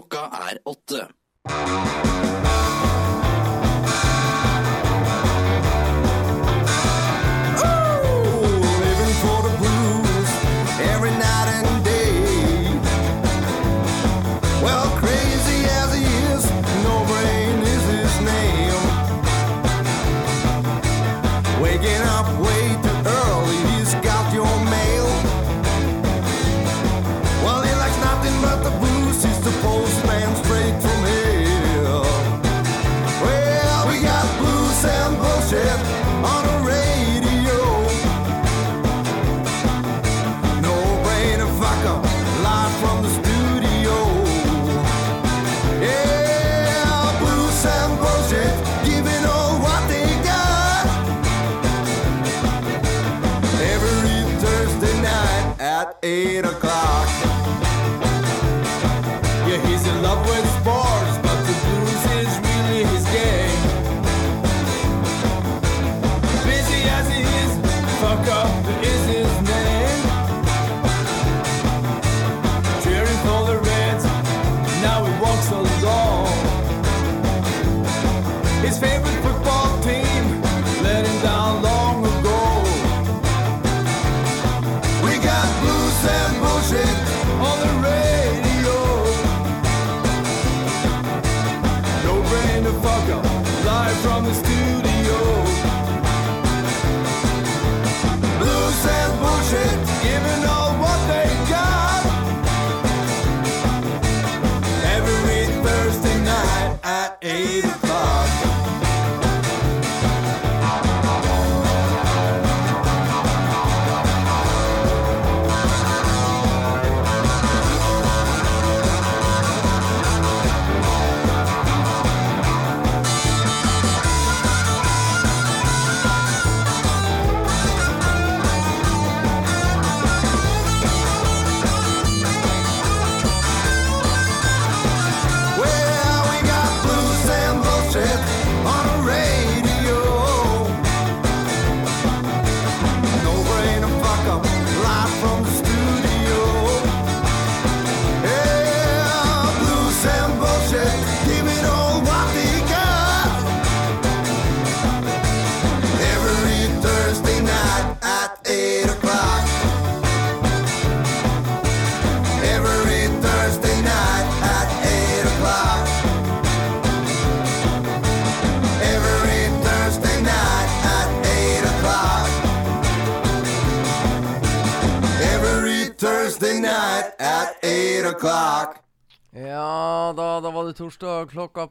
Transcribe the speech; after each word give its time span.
klokka 0.00 0.28
er 0.50 0.58
åtte. 0.64 2.29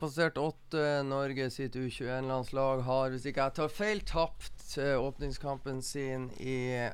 Passert 0.10 0.38
åtte. 0.38 1.04
Norge 1.04 1.50
sitt 1.54 1.76
U21-landslag 1.76 2.82
har, 2.82 3.12
hvis 3.14 3.28
ikke 3.30 3.44
jeg 3.46 3.56
tar 3.60 3.70
feil, 3.70 4.00
tapt 4.02 4.72
eh, 4.82 4.96
åpningskampen 4.98 5.84
sin 5.86 6.32
i 6.42 6.90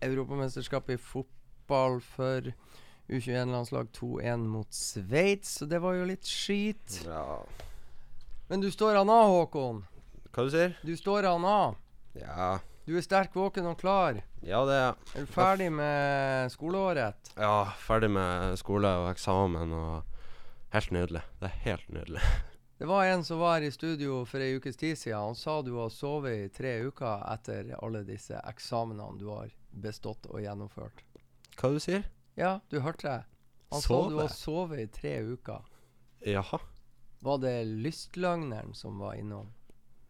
Europamesterskapet 0.00 0.96
i 0.96 1.02
fotball 1.02 1.98
for 2.00 2.48
U21-landslag 3.12 3.90
2-1 3.98 4.46
mot 4.54 4.72
Sveits. 4.72 5.58
Så 5.58 5.68
det 5.68 5.82
var 5.84 5.98
jo 5.98 6.06
litt 6.08 6.24
skit. 6.24 7.02
Ja. 7.04 7.42
Men 8.48 8.64
du 8.64 8.70
står 8.72 9.02
an 9.02 9.12
av, 9.12 9.28
Håkon. 9.28 9.84
Hva 10.32 10.46
du 10.48 10.54
sier 10.54 10.78
Du 10.80 10.94
står 10.96 11.28
an 11.28 11.44
av. 11.44 11.76
Ja. 12.16 12.56
Du 12.88 12.96
er 12.96 13.04
sterk, 13.04 13.36
våken 13.36 13.68
og 13.68 13.76
klar. 13.84 14.22
Ja, 14.40 14.64
det 14.64 14.80
er 14.80 14.96
Er 15.12 15.28
du 15.28 15.36
ferdig 15.36 15.68
med 15.72 16.56
skoleåret? 16.56 17.36
Ja, 17.36 17.68
ferdig 17.84 18.14
med 18.16 18.56
skole 18.60 18.96
og 19.04 19.12
eksamen 19.12 19.76
og 19.76 20.13
Helt 20.74 20.90
nydelig. 20.90 21.20
Det 21.38 21.46
er 21.46 21.58
helt 21.62 21.88
nydelig. 21.88 22.20
Det 22.78 22.86
var 22.90 23.04
en 23.06 23.24
som 23.24 23.38
var 23.38 23.52
her 23.54 23.68
i 23.68 23.70
studio 23.70 24.24
for 24.26 24.42
ei 24.42 24.56
ukes 24.56 24.74
tid 24.76 24.98
siden. 24.98 25.20
Han 25.20 25.36
sa 25.38 25.60
du 25.62 25.76
har 25.76 25.92
sovet 25.94 26.34
i 26.34 26.48
tre 26.50 26.72
uker 26.82 27.20
etter 27.30 27.68
alle 27.78 28.00
disse 28.02 28.40
eksamenene 28.50 29.14
du 29.20 29.28
har 29.30 29.52
bestått 29.70 30.26
og 30.26 30.40
gjennomført. 30.42 31.04
Hva 31.54 31.70
du 31.70 31.78
sier 31.78 32.02
Ja, 32.34 32.56
du 32.74 32.80
hørte 32.82 33.06
det. 33.06 33.20
Han 33.70 33.84
sa 33.84 34.00
du 34.10 34.18
har 34.18 34.34
sovet 34.34 34.82
i 34.82 34.88
tre 34.96 35.12
uker. 35.22 35.62
Jaha. 36.26 36.58
Var 37.22 37.38
det 37.46 37.54
lystløgneren 37.70 38.74
som 38.74 38.98
var 38.98 39.14
innom? 39.14 39.54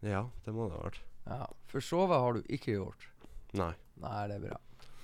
Ja, 0.01 0.23
det 0.47 0.55
må 0.57 0.65
det 0.65 0.79
ha 0.79 0.87
vært. 0.87 0.99
Ja. 1.29 1.39
For 1.69 1.85
sove 1.85 2.17
har 2.25 2.39
du 2.39 2.49
ikke 2.49 2.79
gjort. 2.79 3.05
Nei. 3.53 3.75
Nei, 4.01 4.17
det 4.33 4.41
er 4.41 4.49
bra. 4.49 4.59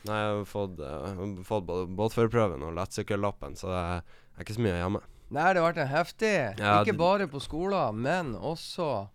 Nei, 0.09 0.17
jeg 0.25 0.33
har 0.33 0.49
fått, 0.49 0.81
uh, 0.81 1.39
fått 1.45 1.69
både 1.69 1.85
båtførerprøven 2.01 2.65
og 2.65 2.73
lettsykkellappen, 2.81 3.61
så 3.61 3.69
er 3.77 4.03
er 4.41 4.45
ikke 4.45 4.57
så 4.57 4.63
mye 4.65 4.77
hjemme. 4.79 5.01
Nei, 5.31 5.49
det 5.55 5.63
har 5.63 5.77
en 5.79 5.87
heftig. 5.87 6.35
Ja, 6.59 6.81
ikke 6.81 6.97
bare 6.99 7.27
på 7.31 7.39
skolen, 7.39 8.01
men 8.03 8.33
også 8.35 9.07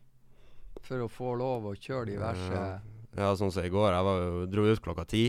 for 0.86 1.02
å 1.04 1.08
få 1.10 1.34
lov 1.36 1.66
å 1.72 1.74
kjøre 1.76 2.12
diverse 2.14 2.52
Ja. 2.52 2.76
Ja, 3.16 3.30
sånn 3.32 3.52
som 3.52 3.64
i 3.64 3.72
går. 3.72 3.94
Jeg 3.94 4.04
var 4.04 4.18
jo, 4.20 4.40
dro 4.52 4.66
ut 4.68 4.82
klokka 4.84 5.06
ti 5.08 5.24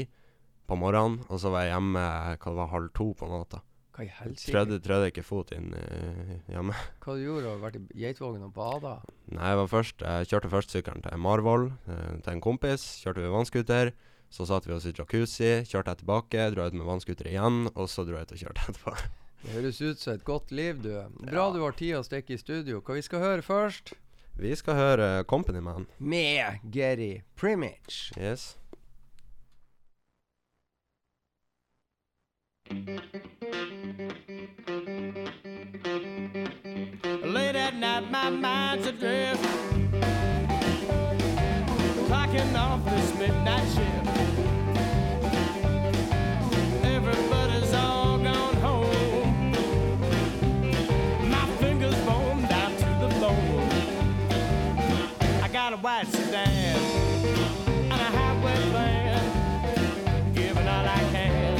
på 0.68 0.75
morgenen, 0.75 1.22
og 1.31 1.40
så 1.40 1.52
var 1.53 1.64
jeg 1.64 1.72
hjemme 1.72 2.02
hva 2.03 2.36
det 2.36 2.58
var, 2.59 2.72
halv 2.74 2.90
to 2.98 3.06
på 3.16 3.30
natta. 3.31 3.62
Hva 3.96 4.03
i 4.03 4.09
helsike? 4.12 4.52
Trødde, 4.52 4.80
trødde 4.84 5.12
ikke 5.14 5.24
fot 5.24 5.53
inn 5.56 5.70
uh, 5.72 6.34
hjemme. 6.51 6.75
Hva 7.04 7.16
du 7.16 7.24
gjorde 7.24 7.54
du? 7.54 7.62
Vært 7.63 7.78
i 7.80 8.01
Geitvågen 8.04 8.44
og 8.44 8.51
bada? 8.57 8.98
Nei, 9.31 9.54
jeg 9.54 9.62
var 9.62 9.72
først 9.72 10.04
Jeg 10.04 10.28
kjørte 10.33 10.51
først 10.51 10.75
sykkelen 10.75 11.06
til 11.06 11.24
Marvoll, 11.24 11.69
uh, 11.88 12.12
til 12.19 12.33
en 12.36 12.44
kompis. 12.44 12.86
Kjørte 13.06 13.24
vi 13.24 13.31
vannskuter. 13.31 13.94
Så 14.28 14.44
satt 14.50 14.68
vi 14.68 14.75
oss 14.75 14.86
i 14.86 14.92
jacuzzi. 14.92 15.54
Kjørte 15.72 15.95
jeg 15.95 16.04
tilbake, 16.04 16.50
dro 16.51 16.68
ut 16.68 16.75
med 16.75 16.92
vannskuter 16.92 17.31
igjen, 17.31 17.72
og 17.72 17.88
så 17.88 18.04
dro 18.04 18.19
jeg 18.19 18.28
ut 18.28 18.36
og 18.36 18.44
kjørte 18.44 18.66
etterpå. 18.68 18.98
Det 19.44 19.51
høres 19.54 19.81
ut 19.81 20.00
som 20.01 20.13
et 20.13 20.24
godt 20.25 20.51
liv, 20.51 20.81
du. 20.84 20.89
Bra 21.19 21.48
Ja. 21.48 21.54
du 21.54 21.62
har 21.62 21.72
tid 21.72 21.95
å 21.95 22.04
stikke 22.04 22.34
i 22.34 22.38
studio. 22.38 22.81
Hva 22.81 22.94
vi 22.98 23.01
skal 23.01 23.19
høre 23.19 23.42
først? 23.42 23.94
Vi 24.38 24.56
skal 24.56 24.75
høre 24.75 25.24
Company 25.24 25.60
Man. 25.60 25.88
Med 26.00 26.60
Geri 26.72 27.22
Primich. 27.36 28.12
Yes. 28.18 28.56
Late 37.24 37.56
at 37.56 37.75
night, 37.75 38.10
my 38.12 38.30
mind's 38.30 38.86
adrift. 38.88 39.44
Clocking 42.07 42.56
off 42.56 42.83
this 42.86 43.13
midnight 43.19 43.68
shift. 43.74 44.56
a 55.77 55.79
white 55.79 56.07
sedan 56.07 56.75
and 57.65 57.91
a 57.91 58.09
highway 58.18 58.69
van, 58.71 60.33
giving 60.33 60.68
all 60.68 60.85
I 60.85 61.00
can. 61.12 61.59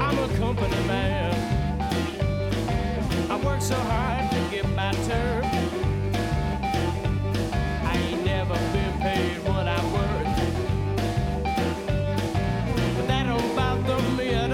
I'm 0.00 0.18
a 0.18 0.28
company 0.36 0.86
man. 0.86 1.34
I 3.30 3.36
work 3.44 3.62
so 3.62 3.74
hard 3.74 4.30
to 4.30 4.38
get 4.50 4.68
my 4.70 4.92
turn. 4.92 5.44
I 7.84 7.96
ain't 7.96 8.24
never 8.24 8.54
been 8.54 9.00
paid 9.00 9.38
what 9.48 9.66
I 9.66 9.80
but 12.96 13.06
that 13.08 13.26
don't 13.26 13.56
bother 13.56 14.02
me 14.16 14.34
at 14.34 14.50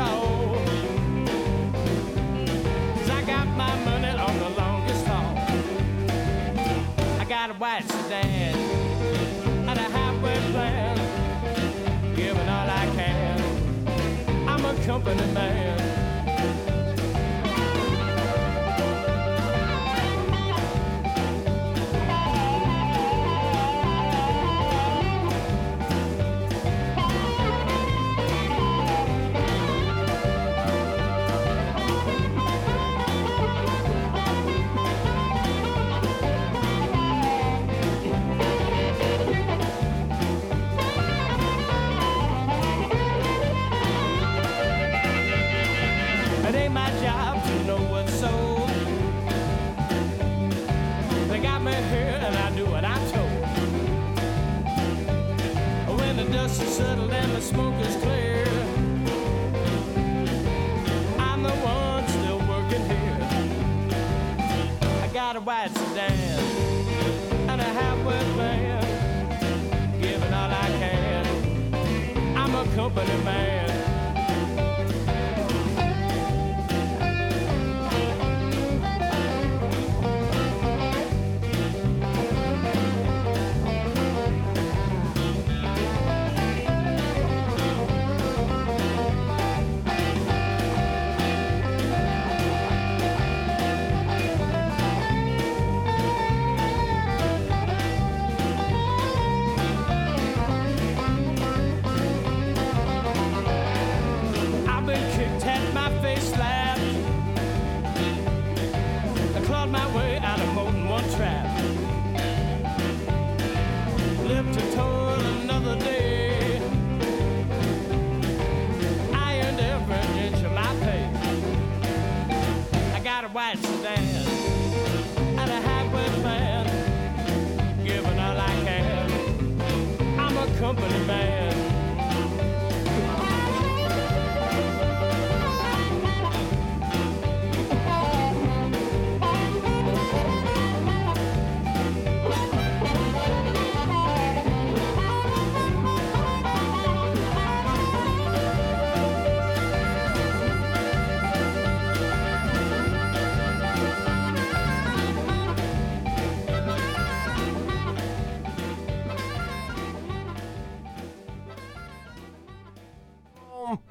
got 7.28 7.50
a 7.50 7.54
white 7.54 7.84
sedan. 7.84 8.45
Company 14.96 15.26
man. 15.34 15.95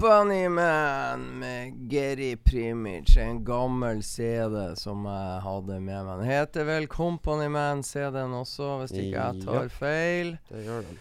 Company 0.06 0.48
Man 0.48 1.38
med 1.38 1.90
Geri 1.90 2.36
Primic, 2.36 3.16
en 3.16 3.44
gammel 3.44 4.02
CD 4.02 4.76
som 4.78 5.02
jeg 5.02 5.40
hadde 5.42 5.80
med 5.80 6.04
meg. 6.06 6.20
Den 6.20 6.28
heter 6.30 6.68
vel 6.68 6.86
Company 6.86 7.48
Man 7.50 7.82
CD-en 7.82 8.36
også, 8.38 8.68
hvis 8.84 8.94
ikke 8.94 9.24
jeg 9.24 9.42
tar 9.42 9.72
feil. 9.74 10.30
Det 10.46 10.62
gjør 10.62 10.86
den. 10.86 11.00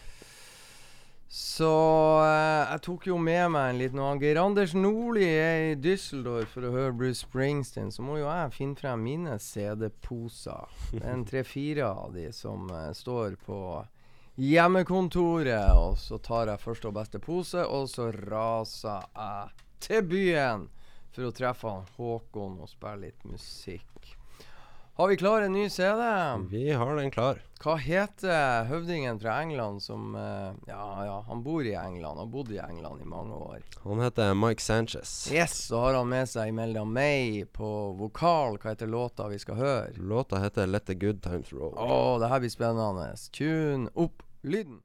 Så 1.29 1.69
eh, 2.23 2.71
jeg 2.71 2.81
tok 2.87 3.05
jo 3.11 3.19
med 3.21 3.53
meg 3.53 3.75
en 3.75 3.83
liten 3.83 4.01
annen. 4.01 4.23
Geir 4.23 4.41
Anders 4.41 4.73
Nordli 4.73 5.29
er 5.29 5.67
i 5.67 5.79
Düsseldorf 5.85 6.57
for 6.57 6.65
å 6.65 6.73
høre 6.73 6.97
Bruce 6.97 7.27
Springsteen. 7.27 7.93
Så 7.93 8.01
må 8.01 8.17
jo 8.17 8.25
jeg 8.25 8.55
finne 8.57 8.79
frem 8.79 9.05
mine 9.05 9.37
CD-poser. 9.37 10.65
Det 10.95 11.03
er 11.03 11.13
en 11.13 11.27
tre-fire 11.29 11.93
av 11.93 12.17
de 12.17 12.31
som 12.33 12.65
eh, 12.73 12.89
står 12.97 13.37
på 13.45 13.59
hjemmekontoret. 14.35 15.71
Og 15.75 15.97
så 15.99 16.19
tar 16.19 16.51
jeg 16.51 16.63
første 16.63 16.91
og 16.91 16.97
beste 16.99 17.21
pose, 17.23 17.65
og 17.65 17.89
så 17.91 18.11
raser 18.11 19.07
jeg 19.15 19.67
til 19.85 20.07
byen 20.09 20.69
for 21.15 21.29
å 21.29 21.35
treffe 21.35 21.71
han 21.71 21.89
Håkon 21.95 22.59
og 22.63 22.71
spille 22.71 23.07
litt 23.07 23.27
musikk. 23.27 24.15
Har 24.95 25.09
vi 25.11 25.17
klar 25.19 25.41
en 25.41 25.51
ny 25.51 25.69
CD? 25.69 26.03
Vi 26.49 26.71
har 26.71 26.95
den 26.95 27.11
klar. 27.11 27.41
Hva 27.59 27.73
heter 27.75 28.63
høvdingen 28.69 29.17
fra 29.19 29.41
England 29.43 29.81
som 29.83 30.15
eh, 30.15 30.53
Ja, 30.69 30.85
ja, 31.03 31.17
han 31.27 31.41
bor 31.43 31.67
i 31.67 31.73
England. 31.75 32.19
Har 32.19 32.29
bodd 32.31 32.53
i 32.55 32.61
England 32.63 33.01
i 33.03 33.07
mange 33.09 33.35
år. 33.35 33.65
Han 33.83 33.99
heter 33.99 34.31
Mike 34.39 34.63
Sanchez. 34.63 35.11
Yes, 35.33 35.57
så 35.67 35.81
har 35.83 35.97
han 35.99 36.07
med 36.07 36.31
seg 36.31 36.53
Imelda 36.53 36.85
May 36.87 37.43
på 37.43 37.71
vokal. 37.99 38.55
Hva 38.55 38.71
heter 38.71 38.87
låta 38.87 39.27
vi 39.27 39.39
skal 39.43 39.59
høre? 39.59 39.91
Låta 39.99 40.39
heter 40.39 40.71
Let 40.71 40.87
the 40.87 40.95
Good 40.95 41.19
Times 41.23 41.51
Roll. 41.51 41.75
Å, 41.75 42.15
det 42.23 42.31
her 42.31 42.45
blir 42.45 42.55
spennende. 42.55 43.09
Tune 43.35 43.91
opp 43.99 44.23
lyden. 44.45 44.84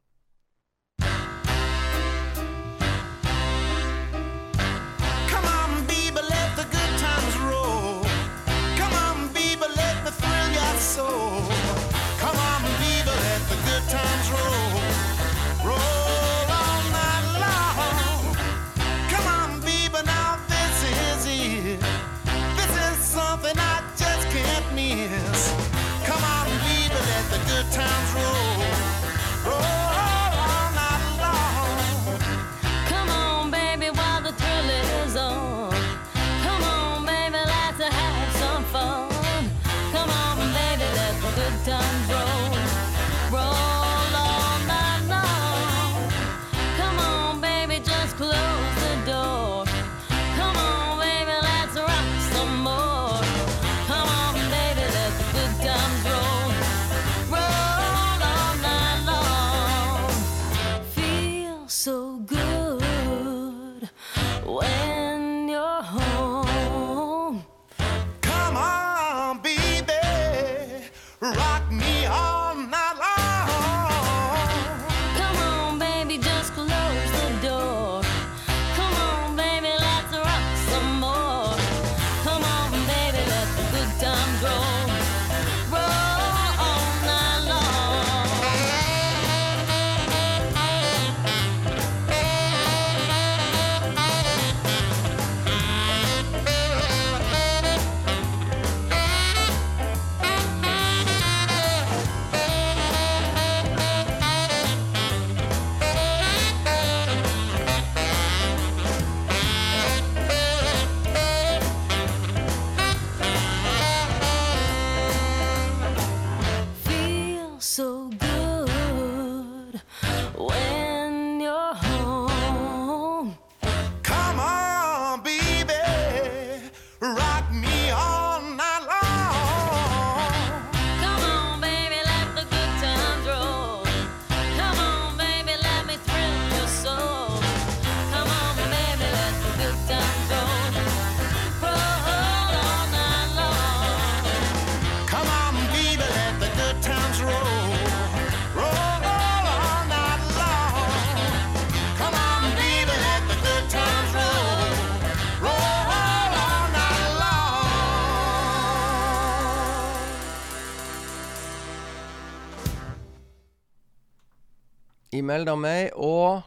Imelda 165.12 165.56
May 165.58 165.88
og 165.98 166.44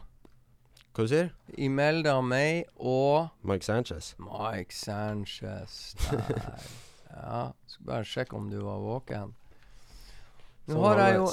Hva 0.94 1.04
du 1.04 1.10
sier 1.10 1.32
Imelda 1.60 2.14
May 2.24 2.62
og 2.80 3.28
Mike 3.44 3.66
Sanchez? 3.66 4.14
Mike 4.18 4.74
Sanchez 4.74 5.94
der. 6.10 6.58
Ja, 7.14 7.52
Skal 7.70 7.86
bare 7.86 8.06
sjekke 8.08 8.34
om 8.34 8.48
du 8.50 8.56
var 8.64 8.80
våken. 8.82 9.34
Nå 10.66 10.74
Sånn 10.74 10.80
har 10.82 10.98
jeg 11.04 11.18
jo. 11.20 11.26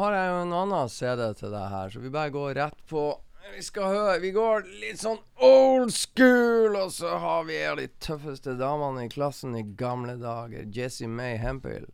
Har 0.00 0.16
jeg 0.16 0.30
jo 0.32 0.38
en 0.40 0.54
annen 0.64 0.90
CD 0.90 1.22
til 1.38 1.52
deg 1.52 1.68
her, 1.70 1.92
så 1.92 2.02
vi 2.02 2.10
bare 2.10 2.32
går 2.34 2.56
rett 2.58 2.80
på 2.90 3.04
Vi 3.54 3.62
skal 3.62 3.86
høre 3.92 4.16
Vi 4.24 4.32
går 4.34 4.66
litt 4.82 4.98
sånn 5.02 5.20
old 5.46 5.94
school, 5.94 6.74
og 6.80 6.90
så 6.96 7.14
har 7.22 7.46
vi 7.46 7.60
en 7.60 7.70
av 7.76 7.78
de 7.84 7.86
tøffeste 8.02 8.56
damene 8.58 9.06
i 9.06 9.12
klassen 9.12 9.54
i 9.58 9.62
gamle 9.78 10.16
dager. 10.18 10.66
Jessie 10.74 11.06
May 11.10 11.36
Hemphill. 11.38 11.86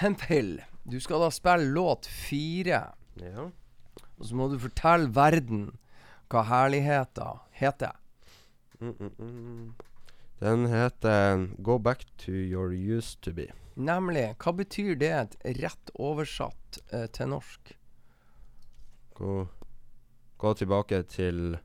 Hemphill. 0.00 0.56
Du 0.82 0.98
skal 1.02 1.22
da 1.22 1.30
spille 1.34 1.70
låt 1.74 2.06
fire, 2.10 2.82
Ja. 3.22 3.48
og 4.18 4.26
så 4.28 4.36
må 4.36 4.48
du 4.52 4.58
fortelle 4.60 5.08
verden 5.16 5.70
hva 6.32 6.42
herligheten 6.48 7.42
heter. 7.56 7.94
Mm, 8.80 8.92
mm, 8.98 9.12
mm. 9.18 9.74
Den 10.40 10.66
heter 10.68 11.46
Go 11.64 11.78
Back 11.78 12.04
to 12.18 12.32
Your 12.32 12.74
Used 12.74 13.22
To 13.22 13.32
Be. 13.32 13.46
Nemlig, 13.76 14.34
hva 14.40 14.52
betyr 14.56 14.96
det 15.00 15.12
rett 15.60 15.92
oversatt 15.96 16.80
eh, 16.92 17.06
til 17.12 17.30
norsk? 17.32 17.72
Gå, 19.16 19.36
gå 20.36 20.52
tilbake 20.60 21.02
til 21.08 21.56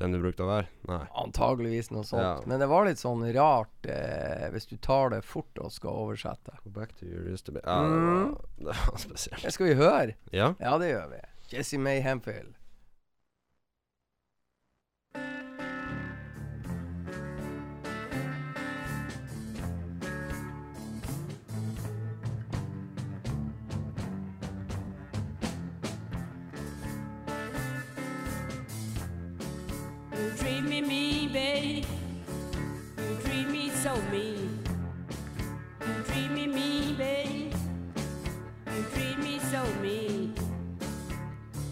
den 0.00 0.14
du 0.16 0.20
brukte 0.22 0.44
å 0.46 0.48
være? 0.48 0.68
Nei. 0.88 1.00
Antageligvis 1.22 1.90
noe 1.92 2.06
sånt. 2.08 2.24
Ja. 2.24 2.36
Men 2.48 2.62
det 2.62 2.68
var 2.70 2.86
litt 2.88 3.00
sånn 3.00 3.24
rart 3.36 3.88
eh, 3.92 4.46
hvis 4.54 4.68
du 4.70 4.76
tar 4.80 5.12
det 5.14 5.20
fort 5.28 5.60
og 5.60 5.72
skal 5.74 6.04
oversette. 6.06 6.56
Go 6.64 6.72
back 6.74 6.96
to 6.98 7.08
your 7.08 7.26
used 7.28 7.46
to 7.48 7.54
be. 7.56 7.62
Ja, 7.66 7.82
det 7.84 8.00
var, 8.06 8.32
det 8.70 8.78
var 8.86 9.02
spesielt. 9.04 9.44
Det 9.44 9.52
skal 9.56 9.70
vi 9.70 9.76
høre. 9.80 10.16
Ja. 10.32 10.54
Ja, 10.62 10.78
det 10.80 10.90
gjør 10.94 11.12
vi. 11.12 11.20
Jesse 11.52 11.78
May 11.82 12.00
Hemphill. 12.04 12.54
You 31.62 33.16
treat 33.22 33.48
me 33.48 33.68
so 33.68 33.94
mean. 34.10 34.58
You 35.86 36.02
treat 36.04 36.30
me 36.30 36.46
mean, 36.46 36.96
babe. 36.96 37.52
You 38.74 38.82
treat 38.94 39.18
me 39.18 39.38
so 39.40 39.62
mean. 39.82 40.34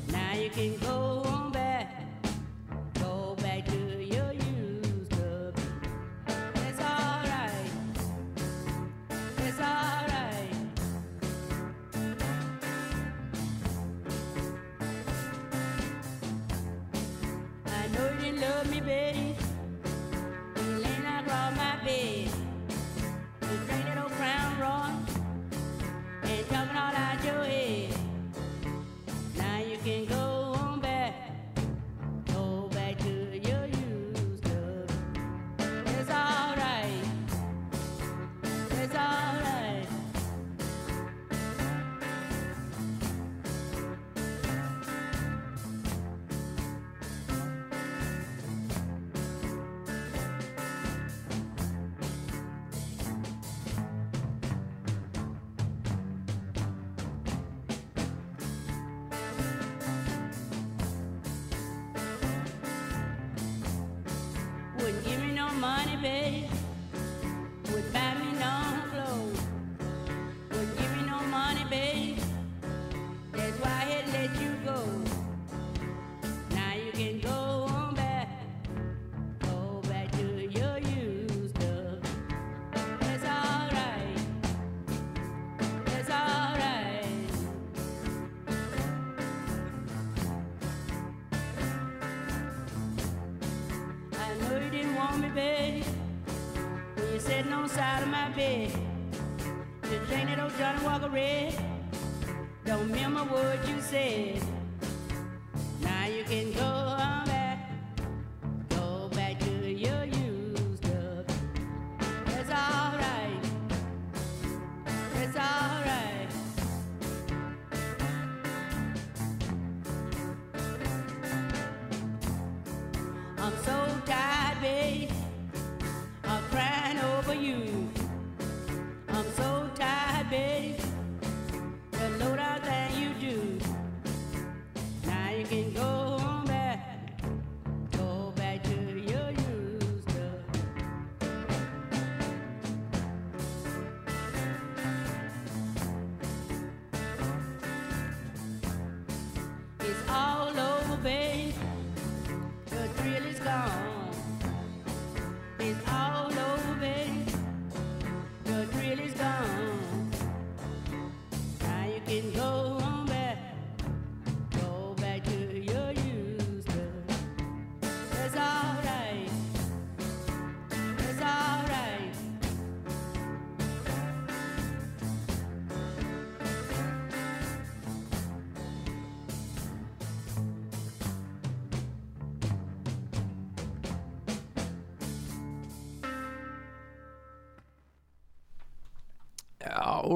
Now 0.09 0.35
you 0.35 0.51
can 0.51 0.79
go 0.81 1.18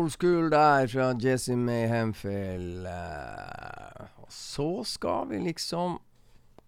old 0.03 0.13
school 0.13 0.51
der 0.51 0.89
fra 0.91 1.13
Jesse 1.21 1.55
May 1.57 1.87
Hemphill. 1.87 2.87
Eh, 2.87 4.07
og 4.19 4.33
så 4.33 4.83
skal 4.89 5.29
vi 5.31 5.39
liksom 5.45 6.01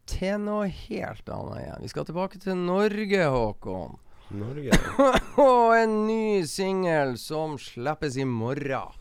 til 0.06 0.38
noe 0.44 0.68
helt 0.68 1.28
annet 1.32 1.64
igjen. 1.64 1.82
Vi 1.82 1.90
skal 1.90 2.06
tilbake 2.06 2.38
til 2.42 2.60
Norge, 2.60 3.24
Håkon. 3.34 3.96
Norge. 4.34 4.78
Og 5.42 5.74
en 5.76 5.96
ny 6.06 6.44
singel 6.46 7.16
som 7.18 7.58
slippes 7.58 8.18
i 8.20 8.28
morgen. 8.28 9.00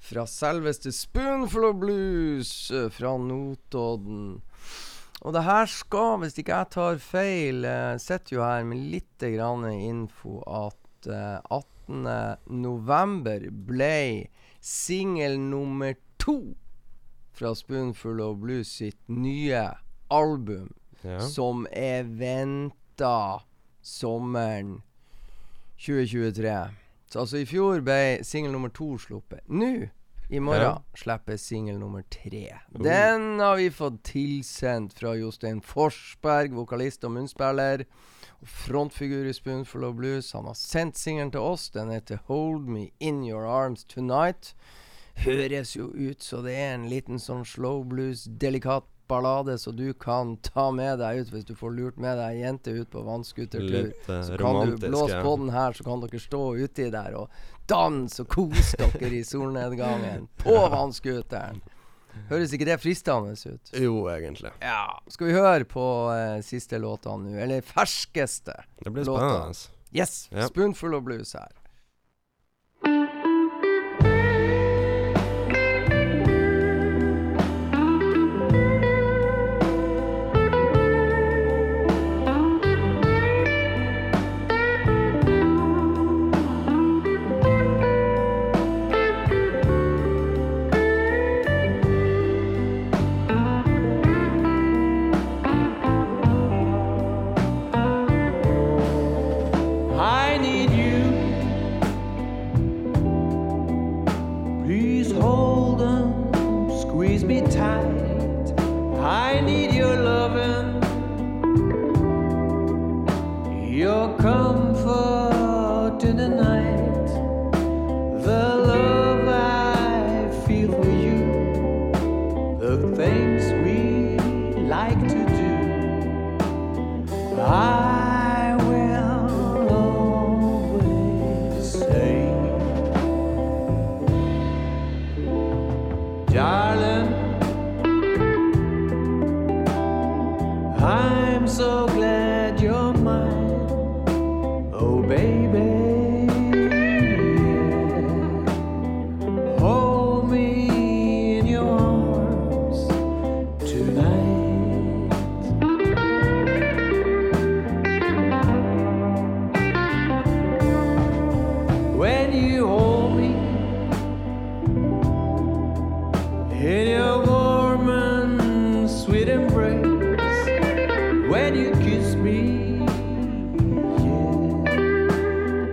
fra 0.00 0.24
selveste 0.26 0.90
Spoonful 0.96 1.64
of 1.68 1.74
Blues 1.76 2.70
eh, 2.72 2.88
fra 2.90 3.12
Notodden. 3.20 4.40
Og 5.20 5.34
det 5.36 5.42
her 5.44 5.68
skal, 5.68 6.14
hvis 6.22 6.38
ikke 6.40 6.56
jeg 6.56 6.72
tar 6.72 7.02
feil, 7.04 7.66
eh, 7.68 7.98
sitter 8.00 8.38
jo 8.38 8.42
her 8.42 8.64
med 8.64 8.80
litt 8.94 9.28
grann 9.36 9.68
info 9.70 10.40
at 10.48 11.12
eh, 11.12 11.36
18. 11.90 12.36
november 12.62 13.40
ble 13.50 14.28
singel 14.60 15.38
nummer 15.40 15.94
to 16.18 16.54
fra 17.32 17.54
Spoonful 17.54 18.20
of 18.20 18.38
Blues 18.42 18.68
sitt 18.68 18.98
nye 19.08 19.70
album, 20.10 20.74
Ja. 21.02 21.18
som 21.20 21.66
er 21.72 22.02
venta 22.04 23.40
sommeren 23.82 24.82
2023. 25.78 26.70
Så 27.10 27.20
altså 27.20 27.40
i 27.40 27.46
fjor 27.48 27.80
ble 27.82 28.20
singel 28.22 28.52
nummer 28.52 28.68
to 28.68 28.98
sluppet. 28.98 29.40
Nå, 29.48 29.88
i 30.30 30.38
morgen, 30.38 30.60
Ja. 30.62 30.78
slipper 30.94 31.36
singel 31.38 31.78
nummer 31.78 32.02
tre. 32.10 32.50
Oh. 32.74 32.82
Den 32.82 33.38
har 33.40 33.56
vi 33.56 33.70
fått 33.70 34.02
tilsendt 34.04 34.92
fra 34.94 35.14
Jostein 35.16 35.60
Forsberg, 35.62 36.52
vokalist 36.52 37.02
og 37.04 37.12
munnspiller. 37.12 37.84
Frontfigur 38.46 39.26
i 39.26 39.32
Spoonful 39.32 39.84
of 39.84 39.94
Blues. 39.96 40.32
Han 40.32 40.44
har 40.44 40.54
sendt 40.54 40.96
singelen 40.96 41.30
til 41.30 41.40
oss. 41.40 41.70
Den 41.70 41.90
heter 41.90 42.18
'Hold 42.26 42.68
Me 42.68 42.90
In 43.00 43.24
Your 43.24 43.44
Arms 43.46 43.84
Tonight'. 43.84 44.54
Høres 45.16 45.76
jo 45.76 45.90
ut 45.92 46.22
så 46.22 46.42
det 46.42 46.54
er 46.56 46.74
en 46.74 46.88
liten 46.88 47.18
sånn 47.18 47.44
slow 47.44 47.84
blues, 47.84 48.24
delikat 48.24 48.84
ballade, 49.08 49.58
så 49.58 49.72
du 49.76 49.92
kan 49.92 50.36
ta 50.36 50.70
med 50.70 50.98
deg 50.98 51.18
ut 51.20 51.30
hvis 51.34 51.44
du 51.44 51.54
får 51.54 51.70
lurt 51.76 51.96
med 51.98 52.16
deg 52.16 52.36
ei 52.36 52.40
jente 52.44 52.70
ut 52.70 52.90
på 52.90 53.02
vannskutertur. 53.04 53.92
Eh, 54.08 54.22
Så 54.22 54.38
kan 54.38 54.54
du 54.70 54.76
blåse 54.88 55.22
på 55.22 55.36
den 55.36 55.50
her, 55.50 55.72
så 55.72 55.84
kan 55.84 56.00
dere 56.00 56.20
stå 56.20 56.54
uti 56.64 56.90
der 56.90 57.16
og 57.18 57.28
danse 57.66 58.20
og 58.22 58.28
kose 58.28 58.76
dere 58.78 59.10
i 59.18 59.22
solnedgangen 59.24 60.28
på 60.38 60.54
vannskuteren. 60.76 61.60
Høres 62.30 62.52
ikke 62.54 62.66
det 62.68 62.76
fristende 62.82 63.32
ut? 63.34 63.72
Jo, 63.74 63.94
egentlig. 64.12 64.52
Ja. 64.62 64.84
Skal 65.10 65.26
vi 65.30 65.34
høre 65.34 65.66
på 65.68 65.84
eh, 66.14 66.38
siste 66.46 66.78
låta 66.78 67.16
nå? 67.18 67.34
Eller 67.38 67.60
ferskeste? 67.66 68.54
Det 68.84 68.90
blir 68.94 69.04
Låta. 69.08 69.28
spennende. 69.54 69.76
Yes! 69.92 70.28
Yep. 70.32 70.52
Spoonful 70.52 70.94
of 70.94 71.02
blues 71.04 71.32
her. 71.34 71.50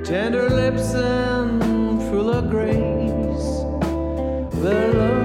Tender 0.07 0.49
lips 0.49 0.93
and 0.93 2.01
full 2.03 2.29
of 2.29 2.49
grace, 2.49 3.65
the 4.61 5.16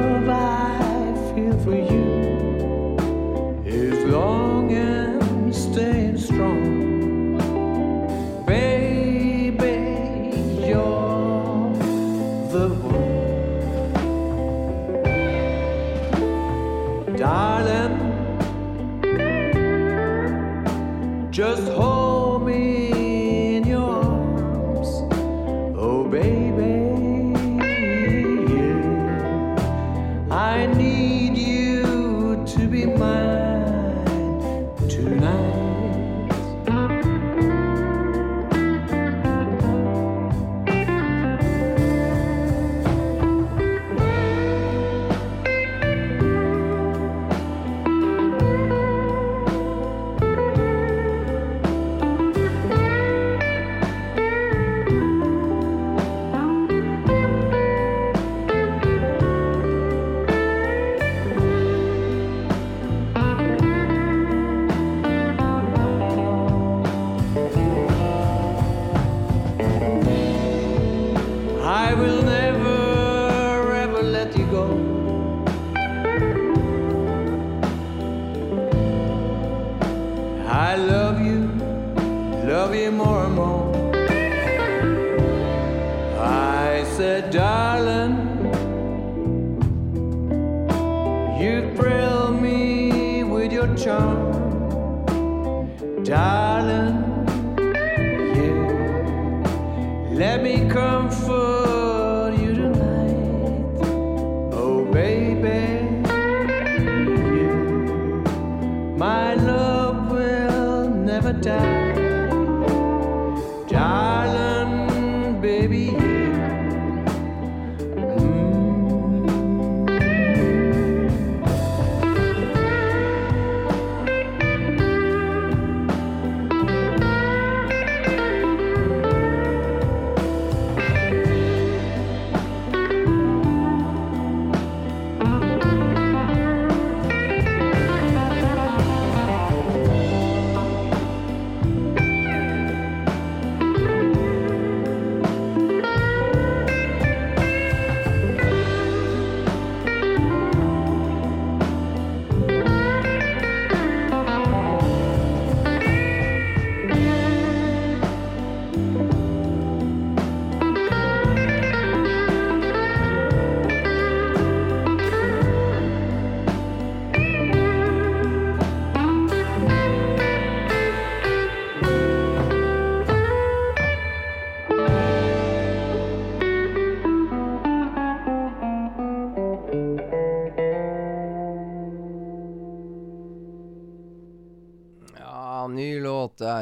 never 111.23 111.33
die. 111.41 111.92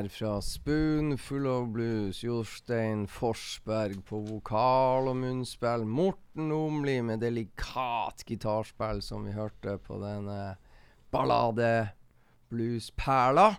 Der 0.00 0.08
fra 0.08 0.40
Spoon 0.40 1.18
Full 1.18 1.46
of 1.46 1.68
Blues. 1.68 2.22
Jostein 2.24 3.06
Forsberg 3.08 3.98
på 4.08 4.20
vokal 4.24 5.10
og 5.10 5.16
munnspill. 5.20 5.84
Morten 5.84 6.52
Omli 6.54 7.00
med 7.04 7.20
delikat 7.20 8.24
gitarspill, 8.24 9.02
som 9.04 9.26
vi 9.28 9.34
hørte 9.36 9.76
på 9.84 9.98
denne 10.00 10.56
ballade 11.12 11.90
bluesperla. 12.48 13.50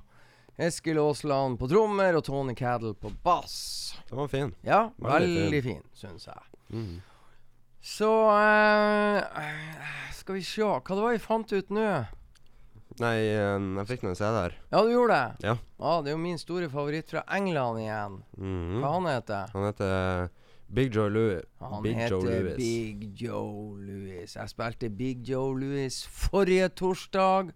Eskil 0.57 1.01
Aasland 1.01 1.59
på 1.61 1.69
trommer 1.69 2.17
og 2.17 2.25
Tony 2.25 2.55
Caddle 2.57 2.95
på 2.97 3.11
bass. 3.23 3.93
Den 4.09 4.23
var 4.23 4.31
fin. 4.31 4.55
Ja, 4.65 4.87
Veldig 4.97 5.43
veldig 5.43 5.63
fin, 5.67 5.83
syns 5.93 6.25
jeg. 6.31 6.49
Mm. 6.71 7.01
Så 7.81 8.09
uh, 8.29 9.21
Skal 10.13 10.39
vi 10.39 10.45
se, 10.45 10.65
hva 10.65 10.81
det 10.81 11.05
var 11.05 11.17
vi 11.17 11.21
fant 11.21 11.53
ut 11.53 11.69
nå? 11.73 11.87
Nei, 13.01 13.15
eh, 13.33 13.55
jeg 13.79 13.87
fikk 13.89 14.03
noen 14.05 14.17
CD-er. 14.19 14.53
Ja, 14.69 14.81
du 14.85 14.91
gjorde 14.93 15.17
det? 15.17 15.47
Ja. 15.49 15.55
Det 16.01 16.11
er 16.11 16.15
jo 16.15 16.21
min 16.21 16.37
store 16.41 16.69
favoritt 16.69 17.09
fra 17.09 17.23
England 17.33 17.81
igjen. 17.81 18.19
Mhm. 18.37 18.77
Hva 18.83 18.93
han 18.93 19.09
heter 19.09 19.53
Han 19.55 19.65
heter 19.69 20.29
Big 20.71 20.93
Joe 20.95 21.09
Louis. 21.09 21.43
Han 21.59 21.83
Big 21.83 21.95
heter 21.95 22.15
Joe 22.15 22.23
Louis. 22.23 22.55
Big 22.57 23.21
Joe 23.21 23.77
Louis. 23.81 24.35
Jeg 24.35 24.49
spilte 24.53 24.89
Big 24.89 25.27
Joe 25.27 25.57
Louis 25.59 25.97
forrige 26.05 26.69
torsdag. 26.69 27.51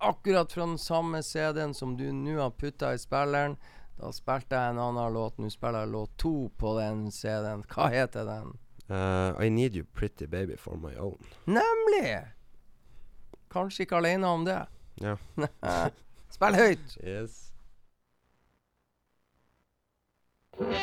Akkurat 0.00 0.52
fra 0.52 0.66
den 0.66 0.78
samme 0.78 1.22
CD-en 1.22 1.74
som 1.74 1.96
du 1.96 2.06
nå 2.12 2.38
har 2.40 2.50
putta 2.50 2.94
i 2.94 2.98
spilleren. 2.98 3.56
Da 4.00 4.12
spilte 4.16 4.56
jeg 4.56 4.74
en 4.74 4.78
annen 4.80 5.12
låt. 5.12 5.38
Nå 5.38 5.50
spiller 5.52 5.84
jeg 5.84 5.92
låt 5.92 6.16
to 6.18 6.34
på 6.56 6.76
den 6.78 7.10
CD-en. 7.10 7.64
Hva 7.68 7.88
heter 7.92 8.24
den? 8.28 8.54
Uh, 8.90 9.34
I 9.44 9.50
Need 9.50 9.76
You 9.76 9.84
Pretty 9.84 10.26
Baby 10.26 10.56
For 10.56 10.76
My 10.76 10.94
Own. 10.98 11.18
Nemlig! 11.46 12.20
Kanskje 13.50 13.84
ikke 13.84 13.98
alene 13.98 14.26
om 14.26 14.44
det. 14.46 14.60
Ja. 15.00 15.16
Spill 16.34 16.56
høyt! 16.56 16.98
Yes. 17.02 17.50
Well, 20.58 20.76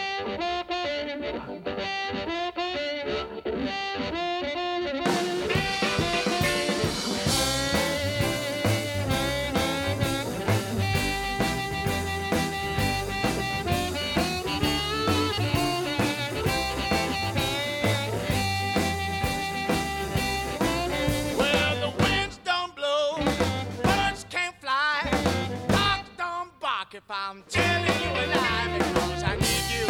I'm 27.10 27.42
telling 27.48 27.86
you 27.86 28.10
a 28.10 28.26
lie 28.36 28.68
because 28.78 29.24
I 29.24 29.36
need 29.38 29.68
you, 29.72 29.88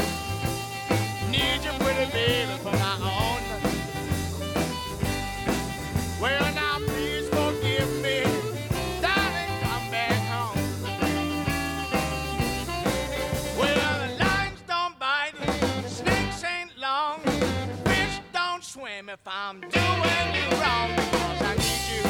need 1.31 1.63
you, 1.65 1.71
pretty 1.79 2.11
baby, 2.11 2.51
for 2.61 2.71
my 2.73 2.93
own. 3.01 3.41
Well, 6.21 6.53
now 6.53 6.77
please 6.85 7.27
forgive 7.29 7.89
me, 8.03 8.21
darling, 9.01 9.51
come 9.63 9.89
back 9.89 10.21
home. 10.29 10.59
Well, 13.57 14.07
the 14.07 14.23
lions 14.23 14.61
don't 14.67 14.99
bite, 14.99 15.33
snakes 15.87 16.43
ain't 16.43 16.77
long, 16.77 17.21
fish 17.85 18.21
don't 18.31 18.63
swim 18.63 19.09
if 19.09 19.25
I'm 19.25 19.61
doing 19.61 19.71
you 19.73 20.49
wrong 20.61 20.91
because 20.95 21.41
I 21.41 21.55
need 21.57 21.83
you, 21.95 22.03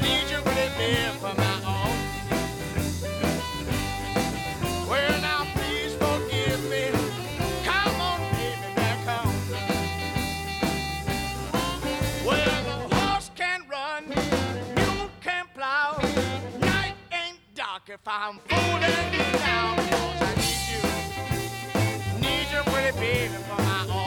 need 0.00 0.30
you 0.30 0.38
really 0.48 0.70
live 0.78 1.16
for 1.16 1.34
my 1.34 1.54
own. 1.66 1.83
I'm 18.06 18.38
fooling 18.38 19.14
you 19.14 19.38
now 19.40 19.76
because 19.76 20.20
I 20.20 20.34
need 20.36 20.68
you, 20.74 22.20
need 22.20 22.46
you 22.52 22.62
pretty 22.70 22.98
baby 22.98 23.34
for 23.48 23.62
my 23.62 23.86
own. 23.90 24.03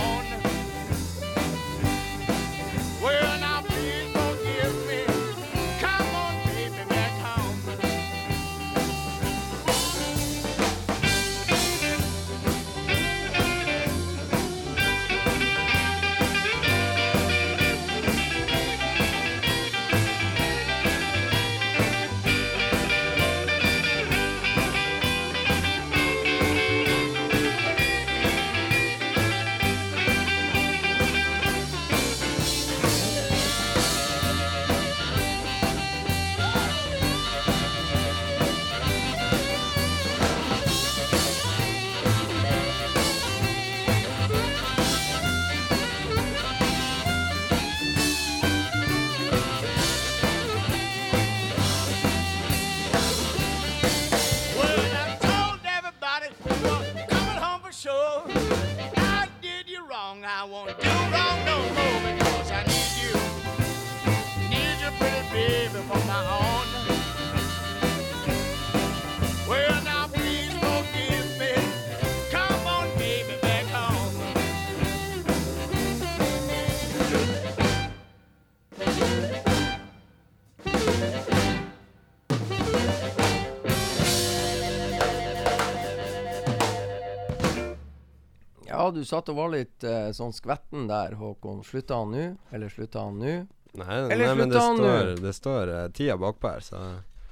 Du 88.95 89.03
satt 89.05 89.29
og 89.33 89.39
var 89.39 89.53
litt 89.53 89.85
uh, 89.87 90.09
sånn 90.15 90.35
skvetten 90.35 90.87
der, 90.89 91.17
Håkon. 91.19 91.63
Slutta 91.67 92.01
han 92.01 92.13
nå? 92.15 92.25
Eller 92.55 92.73
slutta 92.73 93.07
han 93.07 93.19
nå? 93.21 93.35
Nei, 93.77 93.97
nei 94.09 94.29
men 94.37 94.49
det 94.49 94.61
står, 94.63 95.11
det 95.21 95.33
står 95.37 95.73
uh, 95.73 95.81
tida 95.93 96.17
bakpå 96.17 96.55
her, 96.55 96.63
så 96.65 96.85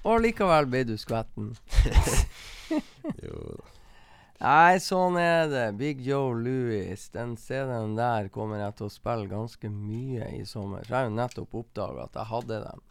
Og 0.06 0.20
likevel 0.22 0.68
ble 0.70 0.84
du 0.92 0.98
skvetten. 1.02 1.56
jo 3.26 3.40
Nei, 4.36 4.82
sånn 4.84 5.16
er 5.16 5.48
det. 5.48 5.66
Big 5.80 6.02
Joe 6.04 6.34
Louis. 6.36 7.08
Den 7.14 7.38
CD-en 7.40 7.96
der 7.96 8.28
kommer 8.34 8.60
jeg 8.60 8.76
til 8.76 8.90
å 8.90 8.92
spille 8.92 9.32
ganske 9.32 9.72
mye 9.72 10.28
i 10.36 10.44
sommer. 10.48 10.84
Så 10.84 10.92
jeg 10.92 10.98
har 10.98 11.08
jo 11.08 11.16
nettopp 11.16 11.56
oppdaga 11.62 12.10
at 12.10 12.20
jeg 12.20 12.32
hadde 12.34 12.60
den. 12.66 12.84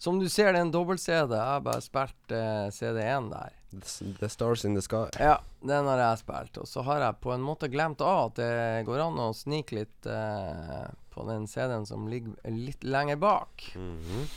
Som 0.00 0.22
du 0.22 0.28
ser, 0.32 0.54
det 0.54 0.62
er 0.62 0.64
en 0.64 0.72
dobbelt-CD. 0.72 1.36
Jeg 1.36 1.52
har 1.52 1.62
bare 1.68 1.84
spilt 1.84 2.32
uh, 2.32 2.72
CD1 2.72 3.28
der. 3.34 3.55
The 3.70 4.28
Stars 4.28 4.64
in 4.64 4.74
the 4.74 4.82
Sky. 4.82 5.08
Ja, 5.20 5.40
den 5.60 5.86
har 5.90 5.98
jeg 5.98 6.20
spilt. 6.22 6.58
Og 6.62 6.68
så 6.70 6.84
har 6.86 7.02
jeg 7.02 7.20
på 7.20 7.32
en 7.34 7.44
måte 7.44 7.68
glemt 7.72 8.00
av 8.04 8.30
at 8.30 8.40
det 8.40 8.84
går 8.86 9.02
an 9.08 9.18
å 9.26 9.30
snike 9.36 9.76
litt 9.80 10.08
eh, 10.10 10.84
på 11.12 11.26
den 11.28 11.48
CD-en 11.50 11.86
som 11.88 12.06
ligger 12.08 12.36
litt 12.52 12.84
lenger 12.84 13.16
bak. 13.20 13.72
Mhm. 13.74 14.28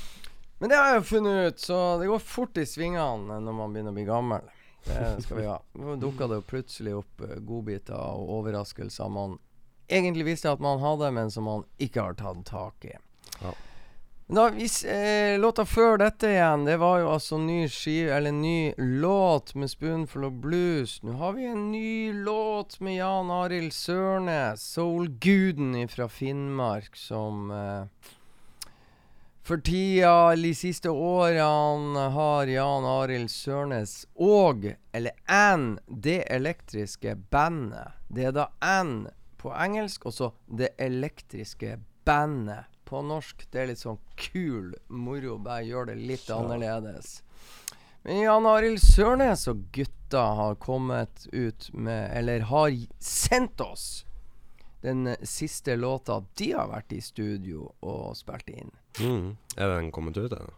Men 0.59 0.69
det 0.69 0.75
har 0.75 0.89
jeg 0.91 0.99
jo 0.99 1.07
funnet 1.07 1.37
ut, 1.47 1.59
så 1.63 1.75
det 2.01 2.07
går 2.09 2.19
fort 2.19 2.57
i 2.59 2.65
svingene 2.67 3.37
når 3.39 3.53
man 3.55 3.71
begynner 3.71 3.93
å 3.93 3.95
bli 3.95 4.03
gammel. 4.09 4.49
Det 4.83 5.21
skal 5.23 5.37
vi 5.37 5.45
ha. 5.47 5.55
Nå 5.79 5.95
dukka 6.01 6.27
det 6.27 6.41
jo 6.41 6.47
plutselig 6.49 6.97
opp 6.99 7.23
eh, 7.23 7.37
godbiter 7.39 7.95
og 7.95 8.33
overraskelser 8.41 9.11
man 9.13 9.37
egentlig 9.89 10.25
visste 10.27 10.51
at 10.51 10.59
man 10.63 10.81
hadde, 10.83 11.11
men 11.15 11.31
som 11.31 11.47
man 11.47 11.63
ikke 11.81 12.03
har 12.09 12.19
tatt 12.19 12.43
tak 12.49 12.85
i. 12.85 12.93
Ja. 13.39 13.53
Da, 14.31 14.49
hvis, 14.49 14.83
eh, 14.85 15.39
låta 15.39 15.65
før 15.65 15.97
dette 15.97 16.29
igjen, 16.29 16.65
det 16.65 16.75
var 16.77 16.99
jo 17.01 17.07
altså 17.15 17.39
ny 17.41 17.63
skive, 17.65 18.11
eller 18.13 18.31
ny 18.31 18.75
låt 18.77 19.55
med 19.55 19.71
Spoonful 19.71 20.27
of 20.27 20.35
Blues. 20.43 20.99
Nå 21.01 21.15
har 21.17 21.33
vi 21.33 21.47
en 21.49 21.71
ny 21.71 22.13
låt 22.13 22.77
med 22.79 22.99
Jan 22.99 23.31
Arild 23.33 23.73
Sørnes, 23.73 24.61
soul-guden 24.61 25.73
fra 25.89 26.05
Finnmark, 26.07 26.93
som 26.95 27.49
eh, 27.51 28.13
For 29.41 29.57
tida, 29.57 30.35
de 30.35 30.53
siste 30.53 30.93
årene, 30.93 32.05
har 32.13 32.53
Jan 32.53 32.85
Arild 32.85 33.33
Sørnes 33.33 34.03
og, 34.13 34.75
eller 34.93 35.17
Ann, 35.25 35.79
det 35.87 36.21
elektriske 36.29 37.17
bandet. 37.33 37.97
Det 38.13 38.29
er 38.29 38.37
da 38.37 38.51
Ann 38.61 39.07
på 39.41 39.49
engelsk, 39.57 40.05
og 40.05 40.13
så 40.13 40.35
det 40.45 40.75
elektriske 40.77 41.79
bandet 42.05 42.69
på 42.89 43.01
norsk. 43.05 43.45
Det 43.51 43.61
er 43.61 43.71
litt 43.71 43.81
sånn 43.81 43.99
kul 44.19 44.73
moro, 44.89 45.37
bare 45.37 45.67
gjør 45.67 45.91
det 45.91 45.99
litt 46.01 46.29
annerledes. 46.33 47.19
Men 48.03 48.21
Jan 48.23 48.47
Arild 48.49 48.81
Sørnes 48.81 49.45
og 49.51 49.65
gutta 49.75 50.21
har 50.39 50.55
kommet 50.61 51.27
ut 51.31 51.69
med, 51.73 52.09
eller 52.17 52.47
har 52.49 52.71
sendt 53.03 53.61
oss, 53.61 54.05
den 54.81 55.11
siste 55.27 55.75
låta 55.75 56.21
de 56.39 56.53
har 56.55 56.69
vært 56.71 56.95
i 56.95 57.01
studio 57.03 57.67
og 57.83 58.15
spilt 58.17 58.47
inn. 58.53 58.71
Mm. 59.03 59.35
Er 59.59 59.75
den 59.75 59.91
kommet 59.91 60.17
ut 60.17 60.31
ennå? 60.31 60.55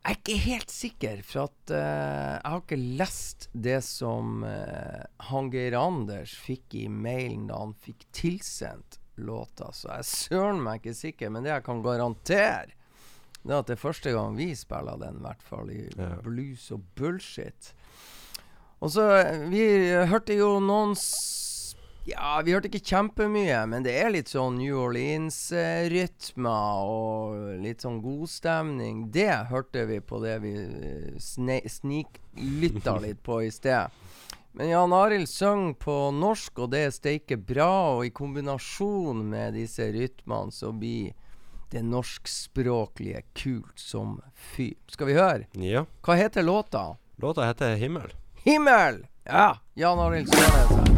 Jeg 0.00 0.14
er 0.14 0.16
ikke 0.16 0.42
helt 0.46 0.72
sikker, 0.72 1.18
for 1.26 1.50
at 1.50 1.72
uh, 1.74 2.38
jeg 2.38 2.52
har 2.54 2.62
ikke 2.62 2.78
lest 3.02 3.50
det 3.52 3.82
som 3.84 4.46
uh, 4.46 5.02
han 5.28 5.50
Geir 5.52 5.76
Anders 5.76 6.32
fikk 6.40 6.78
i 6.78 6.86
mailen 6.88 7.50
da 7.50 7.58
han 7.60 7.74
fikk 7.84 8.06
tilsendt 8.16 8.99
låta, 9.24 9.70
så 9.72 9.88
jeg 9.92 9.98
er 9.98 10.02
søren 10.10 10.62
meg 10.64 10.80
ikke 10.82 10.94
sikker. 10.98 11.30
Men 11.30 11.42
det 11.46 11.52
jeg 11.52 11.64
kan 11.66 11.82
garantere, 11.84 12.66
det 13.42 13.52
er 13.54 13.58
at 13.62 13.66
det 13.70 13.76
er 13.78 13.88
første 13.88 14.12
gang 14.12 14.36
vi 14.36 14.50
spiller 14.54 14.96
den, 15.00 15.16
i 15.20 15.24
hvert 15.24 15.42
fall 15.42 15.70
i 15.72 15.86
Ja. 15.96 16.16
blues 16.22 16.70
og 16.72 16.80
bullshit. 16.96 17.72
Og 18.80 18.90
så 18.90 19.06
Vi 19.50 19.60
hørte 20.08 20.34
jo 20.36 20.58
noen 20.60 20.96
Ja, 22.06 22.40
vi 22.42 22.52
hørte 22.52 22.68
ikke 22.70 22.80
kjempemye, 22.80 23.66
men 23.68 23.82
det 23.84 23.92
er 24.00 24.10
litt 24.10 24.28
sånn 24.32 24.56
New 24.56 24.78
Orleans-rytmer 24.80 26.86
og 26.88 27.60
litt 27.62 27.80
sånn 27.84 28.00
godstemning. 28.02 29.10
Det 29.12 29.28
hørte 29.50 29.84
vi 29.86 30.00
på 30.00 30.20
det 30.24 30.38
vi 30.42 30.54
sniklytta 31.20 32.96
litt 33.04 33.20
på 33.22 33.42
i 33.44 33.50
sted. 33.52 33.90
Men 34.52 34.68
Jan 34.68 34.92
Arild 34.92 35.28
synger 35.28 35.74
på 35.78 35.96
norsk, 36.10 36.58
og 36.58 36.72
det 36.72 36.84
er 36.84 36.94
steike 36.94 37.38
bra. 37.38 37.96
Og 37.96 38.06
i 38.08 38.14
kombinasjon 38.14 39.22
med 39.30 39.54
disse 39.58 39.86
rytmene 39.94 40.54
så 40.54 40.72
blir 40.74 41.14
det 41.70 41.84
norskspråklige 41.86 43.22
kult 43.38 43.78
som 43.78 44.18
fy. 44.34 44.72
Skal 44.90 45.12
vi 45.12 45.18
høre? 45.18 45.46
Ja. 45.54 45.86
Hva 46.02 46.18
heter 46.18 46.42
låta? 46.42 46.96
Låta 47.16 47.46
heter 47.46 47.76
'Himmel'. 47.76 48.14
Himmel! 48.44 49.06
Ja, 49.24 49.58
Jan 49.74 49.98
Arild 49.98 50.34
Sørnes. 50.34 50.89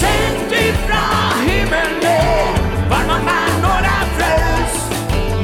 sendt 0.00 0.52
ifra 0.52 1.04
himmelen 1.46 2.54
var 2.90 3.04
man 3.10 3.22
mann 3.28 3.64
og 3.72 3.80
er 3.96 4.06
frøs 4.16 4.74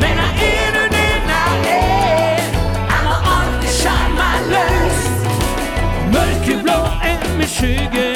Men 0.03 0.17
er 0.53 0.69
du 0.77 0.85
den 0.97 1.23
han 1.35 1.61
er, 1.75 2.41
han 2.93 3.05
er 3.15 3.21
alltid 3.37 3.73
sjarmaløs. 3.81 4.99
Mørkeblå 6.15 6.79
er 7.11 7.19
min 7.39 7.49
skyggel 7.57 8.08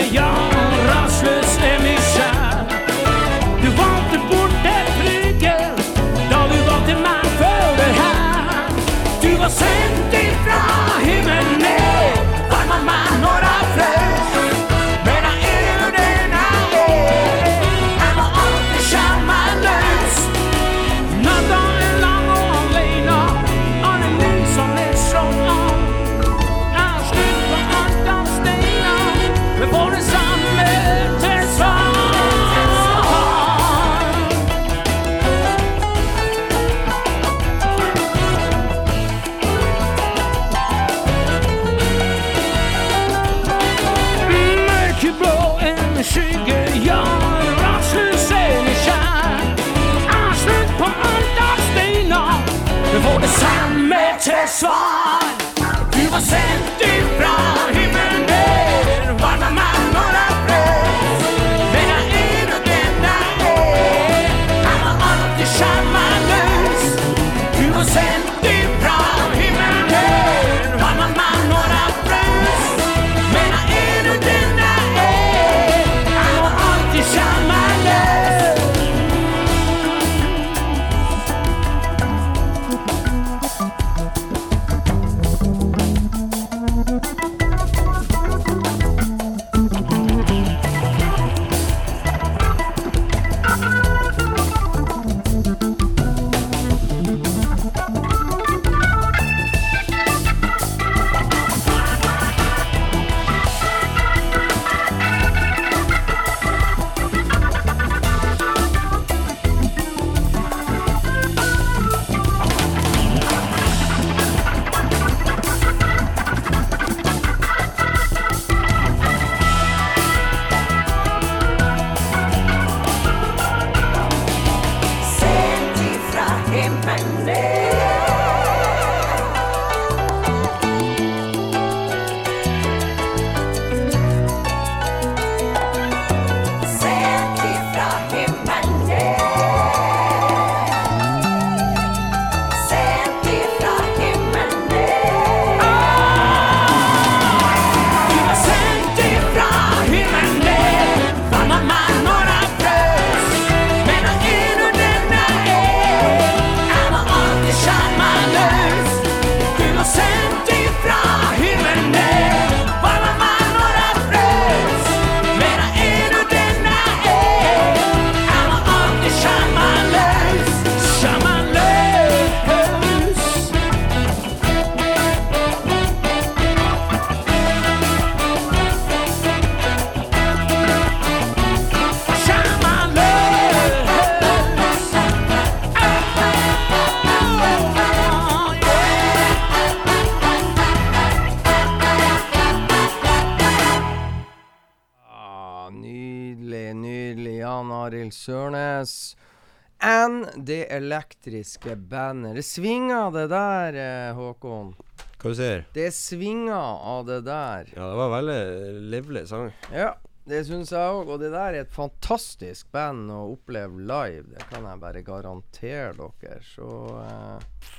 elektriske 201.23 201.77
bandet. 201.77 202.35
Det 202.35 202.43
svinger, 202.43 203.11
det 203.13 203.29
der, 203.31 203.75
eh, 203.75 204.15
Håkon. 204.15 204.75
Hva 205.19 205.31
du 205.31 205.35
sier 205.35 205.65
Det 205.73 205.93
svinger 205.95 206.53
av 206.53 207.07
det 207.07 207.25
der. 207.25 207.69
Ja, 207.77 207.91
det 207.91 207.97
var 207.97 208.11
veldig 208.11 208.91
livlig 208.91 209.29
sang. 209.29 209.53
Ja, 209.73 209.95
det 210.27 210.47
syns 210.47 210.73
jeg 210.73 210.81
òg. 210.81 211.09
Og 211.09 211.21
det 211.21 211.31
der 211.31 211.55
er 211.55 211.61
et 211.63 211.71
fantastisk 211.71 212.71
band 212.73 213.11
å 213.11 213.37
oppleve 213.37 213.79
live. 213.79 214.27
Det 214.35 214.49
kan 214.51 214.65
jeg 214.65 214.81
bare 214.81 215.03
garantere 215.03 215.95
dere. 215.95 216.41
Så 216.43 216.99
eh, 217.05 217.71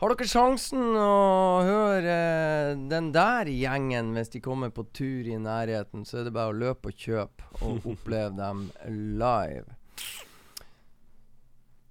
har 0.00 0.08
dere 0.08 0.26
sjansen 0.26 0.96
å 0.96 1.60
høre 1.62 2.16
eh, 2.72 2.74
den 2.88 3.12
der 3.12 3.44
gjengen 3.52 4.14
hvis 4.16 4.32
de 4.32 4.40
kommer 4.40 4.70
på 4.70 4.88
tur 4.92 5.28
i 5.28 5.36
nærheten, 5.36 6.06
så 6.06 6.20
er 6.20 6.24
det 6.24 6.32
bare 6.32 6.54
å 6.54 6.56
løpe 6.56 6.88
og 6.88 6.96
kjøpe 6.96 7.52
og 7.60 7.84
oppleve 7.92 8.32
dem 8.40 8.70
live. 9.20 9.76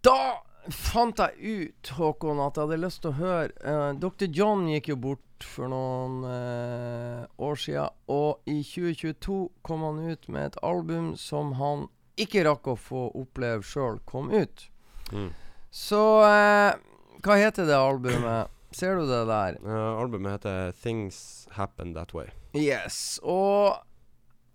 Da 0.01 0.41
fant 0.69 1.17
jeg 1.17 1.37
ut, 1.41 1.91
Håkon, 1.97 2.41
at 2.43 2.57
jeg 2.57 2.67
hadde 2.67 2.83
lyst 2.83 3.01
til 3.01 3.11
å 3.11 3.17
høre 3.17 3.49
uh, 3.65 3.91
Dr. 3.97 4.27
John 4.29 4.67
gikk 4.69 4.91
jo 4.91 4.99
bort 5.07 5.45
for 5.47 5.71
noen 5.71 6.21
uh, 6.27 7.23
år 7.41 7.57
siden, 7.57 7.97
og 8.13 8.45
i 8.45 8.59
2022 8.61 9.39
kom 9.65 9.87
han 9.87 10.03
ut 10.05 10.29
med 10.29 10.51
et 10.51 10.59
album 10.61 11.15
som 11.17 11.55
han 11.57 11.87
ikke 12.21 12.45
rakk 12.45 12.73
å 12.73 12.77
få 12.77 13.07
oppleve 13.17 13.65
sjøl 13.65 13.97
kom 14.05 14.29
ut. 14.29 14.67
Mm. 15.09 15.31
Så 15.73 16.01
uh, 16.21 16.77
hva 17.21 17.37
heter 17.37 17.67
det 17.69 17.77
albumet? 17.77 18.49
Ser 18.71 18.95
du 18.95 19.05
det 19.05 19.25
der? 19.27 19.57
Eh, 19.61 20.01
albumet 20.01 20.39
heter 20.39 20.71
'Things 20.71 21.47
Happen 21.51 21.93
That 21.93 22.13
Way'. 22.13 22.31
Yes. 22.53 23.19
Og 23.23 23.75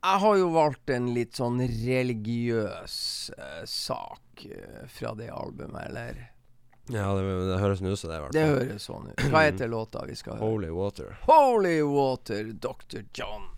jeg 0.02 0.20
har 0.20 0.36
jo 0.36 0.48
valgt 0.54 0.90
en 0.90 1.10
litt 1.14 1.36
sånn 1.36 1.60
religiøs 1.60 2.96
eh, 3.36 3.62
sak 3.64 4.20
eh, 4.44 4.86
fra 4.88 5.14
det 5.14 5.30
albumet, 5.30 5.86
eller? 5.88 6.30
Ja, 6.88 7.14
det, 7.14 7.22
det 7.48 7.58
høres 7.58 7.80
sånn 7.80 7.90
ut 7.90 7.98
som 7.98 8.10
det, 8.10 8.16
i 8.16 8.22
hvert 8.22 8.36
Det 8.36 8.46
høres 8.46 8.84
sånn 8.86 9.08
ut. 9.10 9.26
Hva 9.32 9.42
heter 9.48 9.70
låta 9.72 10.04
vi 10.06 10.14
skal 10.18 10.36
høre? 10.36 10.46
Holy 10.46 10.70
Water. 10.70 11.16
Holy 11.26 11.80
Water, 11.82 12.52
Dr. 12.52 13.06
John. 13.12 13.50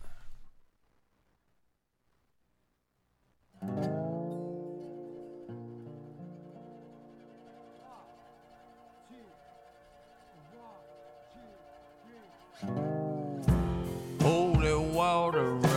Holy 14.21 14.73
water 14.95 15.68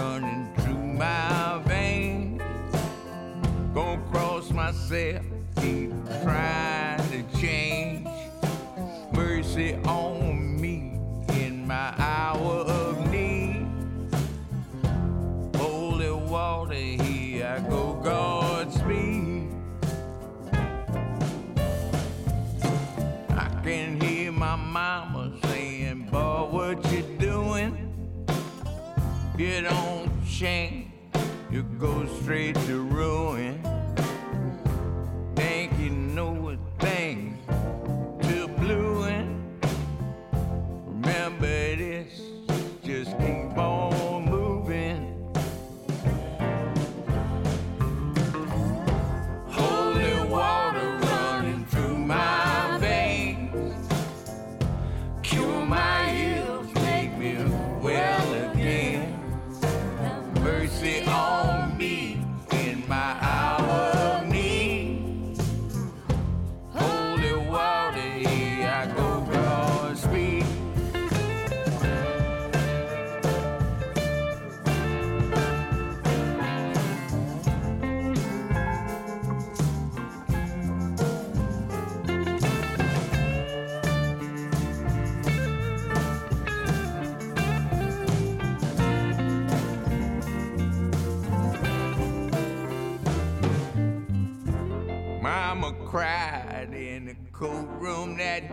myself, 4.92 5.26
keep 5.62 5.90
trying 6.22 7.00
to 7.10 7.40
change. 7.40 8.08
Mercy 9.14 9.76
on 9.86 10.60
me 10.60 11.00
in 11.30 11.66
my 11.66 11.94
hour 11.98 12.66
of 12.68 13.10
need. 13.10 13.66
Holy 15.56 16.12
water, 16.12 16.74
here 16.74 17.58
I 17.58 17.70
go, 17.70 17.94
Godspeed. 18.04 19.50
I 23.30 23.62
can 23.64 24.02
hear 24.02 24.32
my 24.34 24.56
mama 24.58 25.32
saying, 25.46 26.10
Boy, 26.12 26.48
what 26.52 26.92
you 26.92 27.04
doing? 27.18 27.88
You 29.38 29.62
don't 29.62 30.12
change, 30.28 30.92
you 31.50 31.64
go 31.80 32.06
straight 32.22 32.56
to 32.68 32.82
ruin. 32.82 33.51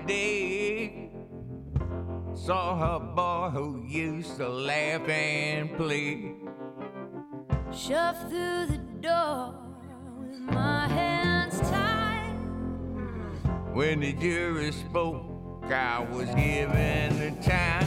Day. 0.09 1.11
Saw 2.34 2.78
her 2.78 2.98
boy 3.14 3.50
who 3.52 3.84
used 3.86 4.36
to 4.38 4.48
laugh 4.48 5.06
and 5.09 5.76
play. 5.76 6.34
Shoved 7.70 8.30
through 8.30 8.66
the 8.66 8.80
door 9.00 9.54
with 10.18 10.40
my 10.40 10.88
hands 10.88 11.61
tied. 11.61 12.32
When 13.74 14.00
the 14.00 14.14
jury 14.14 14.72
spoke, 14.72 15.64
I 15.64 16.06
was 16.11 16.28
given 16.30 17.18
the 17.18 17.42
time. 17.42 17.86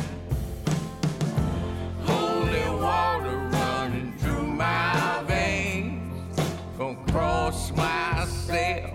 Holy 2.05 2.69
water 2.79 3.37
running 3.51 4.13
through 4.19 4.43
my 4.43 5.23
veins. 5.27 6.37
Gonna 6.77 7.11
cross 7.11 7.71
myself, 7.71 8.93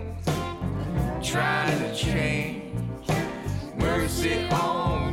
trying 1.21 1.79
to 1.79 1.93
change. 1.93 2.56
Mercy 3.97 4.47
on 4.51 5.06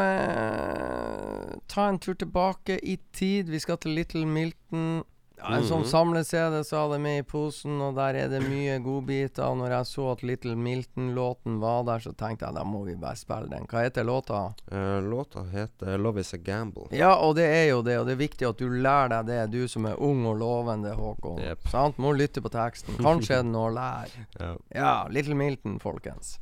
eh, 0.00 1.60
ta 1.68 1.88
en 1.88 1.98
tur 2.00 2.14
tilbake 2.16 2.78
i 2.82 2.98
tid. 3.12 3.50
Vi 3.52 3.58
skal 3.60 3.78
til 3.78 3.90
Little 3.92 4.26
Milton. 4.26 5.04
Ja, 5.38 5.54
en 5.56 5.62
sånn 5.62 5.84
Mhm. 5.84 5.90
samle-CD 5.92 6.60
så 6.66 6.76
hadde 6.82 6.94
jeg 6.98 7.00
med 7.02 7.18
i 7.18 7.22
posen, 7.22 7.80
og 7.80 7.94
der 7.94 8.14
er 8.16 8.28
det 8.28 8.40
mye 8.42 8.78
godbiter. 8.82 9.54
Når 9.56 9.68
jeg 9.70 9.86
så 9.86 10.12
at 10.12 10.22
Little 10.22 10.56
Milton-låten 10.56 11.60
var 11.60 11.84
der, 11.84 11.98
så 11.98 12.12
tenkte 12.16 12.46
jeg 12.46 12.54
da 12.54 12.64
må 12.64 12.84
vi 12.84 12.94
bare 12.96 13.14
spille 13.16 13.48
den. 13.48 13.66
Hva 13.66 13.84
heter 13.86 14.04
låta? 14.04 14.54
Uh, 14.72 15.00
låta 15.02 15.44
heter 15.50 15.96
'Love 15.98 16.18
Is 16.20 16.34
A 16.34 16.38
Gamble'. 16.38 16.88
Ja, 16.92 17.14
og 17.14 17.36
det 17.36 17.44
er 17.46 17.68
jo 17.70 17.82
det, 17.82 17.98
og 17.98 18.06
det 18.06 18.12
er 18.12 18.26
viktig 18.28 18.48
at 18.48 18.56
du 18.58 18.68
lærer 18.68 19.08
deg 19.08 19.26
det, 19.26 19.50
du 19.52 19.68
som 19.68 19.86
er 19.86 19.94
ung 20.00 20.26
og 20.26 20.38
lovende, 20.38 20.94
Håkon. 20.94 21.38
Yep. 21.40 21.68
Sant? 21.68 21.96
Må 21.98 22.12
lytte 22.16 22.40
på 22.42 22.50
teksten. 22.50 22.96
Kanskje 22.96 23.38
er 23.38 23.42
det 23.42 23.52
noe 23.52 23.70
å 23.70 23.74
lære. 23.74 24.26
Ja. 24.40 24.56
Ja, 24.74 25.06
Little 25.08 25.34
Milton, 25.34 25.78
folkens. 25.78 26.38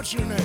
What's 0.00 0.14
your 0.14 0.24
name? 0.24 0.38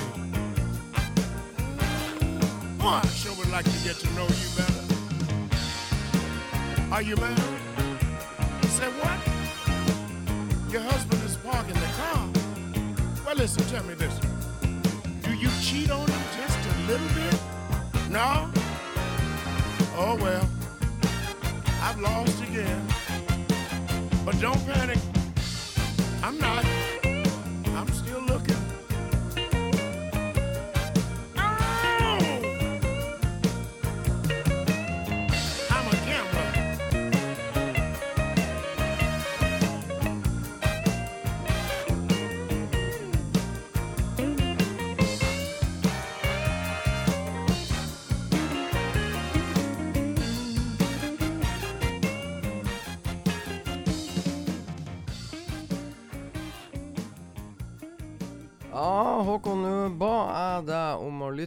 Boy, 2.76 3.00
I 3.02 3.06
sure 3.06 3.34
would 3.36 3.48
like 3.50 3.64
to 3.64 3.78
get 3.84 3.96
to 3.96 4.06
know 4.12 4.24
you 4.24 4.48
better. 4.54 4.84
Are 6.92 7.00
you 7.00 7.16
married? 7.16 7.38
Say 8.68 8.90
what? 9.00 9.18
Your 10.70 10.82
husband 10.82 11.22
is 11.22 11.38
parking 11.38 11.72
the 11.72 11.88
car. 11.96 12.28
Well, 13.24 13.36
listen, 13.36 13.64
tell 13.70 13.82
me 13.84 13.94
this. 13.94 14.20
Do 15.22 15.32
you 15.34 15.48
cheat 15.62 15.90
on 15.90 16.06
him 16.06 16.22
just 16.36 16.58
a 16.68 16.74
little 16.86 17.08
bit? 17.14 17.40
No? 18.10 18.50
Oh, 19.96 20.18
well. 20.20 20.46
I've 21.80 21.98
lost 21.98 22.42
again. 22.42 22.86
But 24.22 24.38
don't 24.38 24.66
panic. 24.66 24.98
I'm 26.22 26.36
not. 26.36 26.75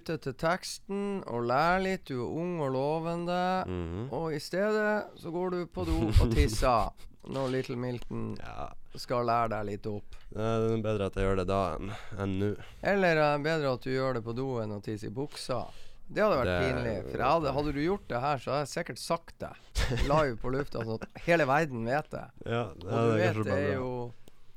Lytte 0.10 0.24
til 0.24 0.36
teksten 0.42 1.02
og 1.30 1.44
lære 1.50 1.82
litt. 1.84 2.08
Du 2.10 2.18
er 2.24 2.32
ung 2.42 2.60
og 2.64 2.72
lovende. 2.74 3.66
Mhm. 3.68 4.08
Og 4.12 4.34
i 4.34 4.40
stedet 4.40 5.06
så 5.20 5.32
går 5.32 5.52
du 5.52 5.66
på 5.68 5.86
do 5.86 6.10
og 6.10 6.32
tisser 6.34 6.90
når 7.34 7.52
Little 7.54 7.76
Milton 7.78 8.36
ja. 8.40 8.70
skal 8.98 9.26
lære 9.28 9.52
deg 9.54 9.68
litt 9.70 9.86
opp. 9.90 10.16
Det 10.30 10.42
er 10.42 10.82
bedre 10.82 11.10
at 11.10 11.16
jeg 11.18 11.28
gjør 11.28 11.42
det 11.42 11.48
da 11.50 11.62
enn 11.76 11.92
enn 12.18 12.34
nå. 12.42 12.50
Eller 12.82 13.22
er 13.22 13.44
bedre 13.44 13.74
at 13.76 13.86
du 13.86 13.92
gjør 13.92 14.18
det 14.18 14.24
på 14.26 14.34
do 14.38 14.48
enn 14.64 14.74
å 14.74 14.82
tisse 14.82 15.10
i 15.10 15.14
buksa? 15.14 15.68
Det 16.10 16.24
hadde 16.24 16.40
vært 16.40 16.50
Det- 16.50 16.74
pinlig. 16.74 17.12
For 17.12 17.22
hadde, 17.22 17.52
hadde 17.54 17.74
du 17.74 17.82
gjort 17.84 18.08
det 18.10 18.20
her, 18.22 18.38
så 18.38 18.52
hadde 18.52 18.64
jeg 18.66 18.74
sikkert 18.74 19.00
sagt 19.00 19.36
det 19.40 19.54
live 20.10 20.38
på 20.42 20.50
lufta, 20.50 20.82
sånn 20.82 20.98
at 20.98 21.22
hele 21.28 21.46
verden 21.46 21.86
vet 21.86 22.10
det. 22.10 22.26
Ja, 22.46 22.64
det 22.74 22.88
Og 22.90 23.12
du 23.12 23.18
vet 23.20 23.44
det 23.46 23.60
er 23.60 23.76
jo 23.76 23.92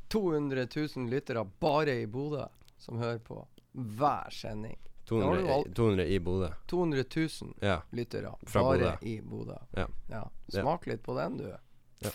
200 0.08 0.64
000 0.96 1.10
lyttere 1.12 1.44
bare 1.60 2.00
i 2.00 2.06
Bodø 2.06 2.46
som 2.80 2.96
hører 3.00 3.20
på 3.20 3.42
hver 3.72 4.32
sending. 4.32 4.76
Har 5.20 5.34
du 5.36 5.40
200, 5.42 5.44
i- 5.44 5.48
valgt. 5.52 5.74
200 5.76 6.06
i 6.06 6.18
Bodø. 6.18 6.48
200 6.66 7.04
000 7.16 7.54
Ja. 7.60 7.80
lyttere 7.92 8.34
Fra 8.46 8.62
bare 8.62 8.78
Bodø. 8.78 8.96
i 9.06 9.20
Bodø. 9.20 9.56
Ja. 9.76 9.86
Ja. 10.08 10.22
Ja. 10.52 10.60
Smak 10.62 10.86
litt 10.86 11.02
på 11.02 11.14
den, 11.18 11.36
du. 11.38 11.48
Ja. 12.00 12.10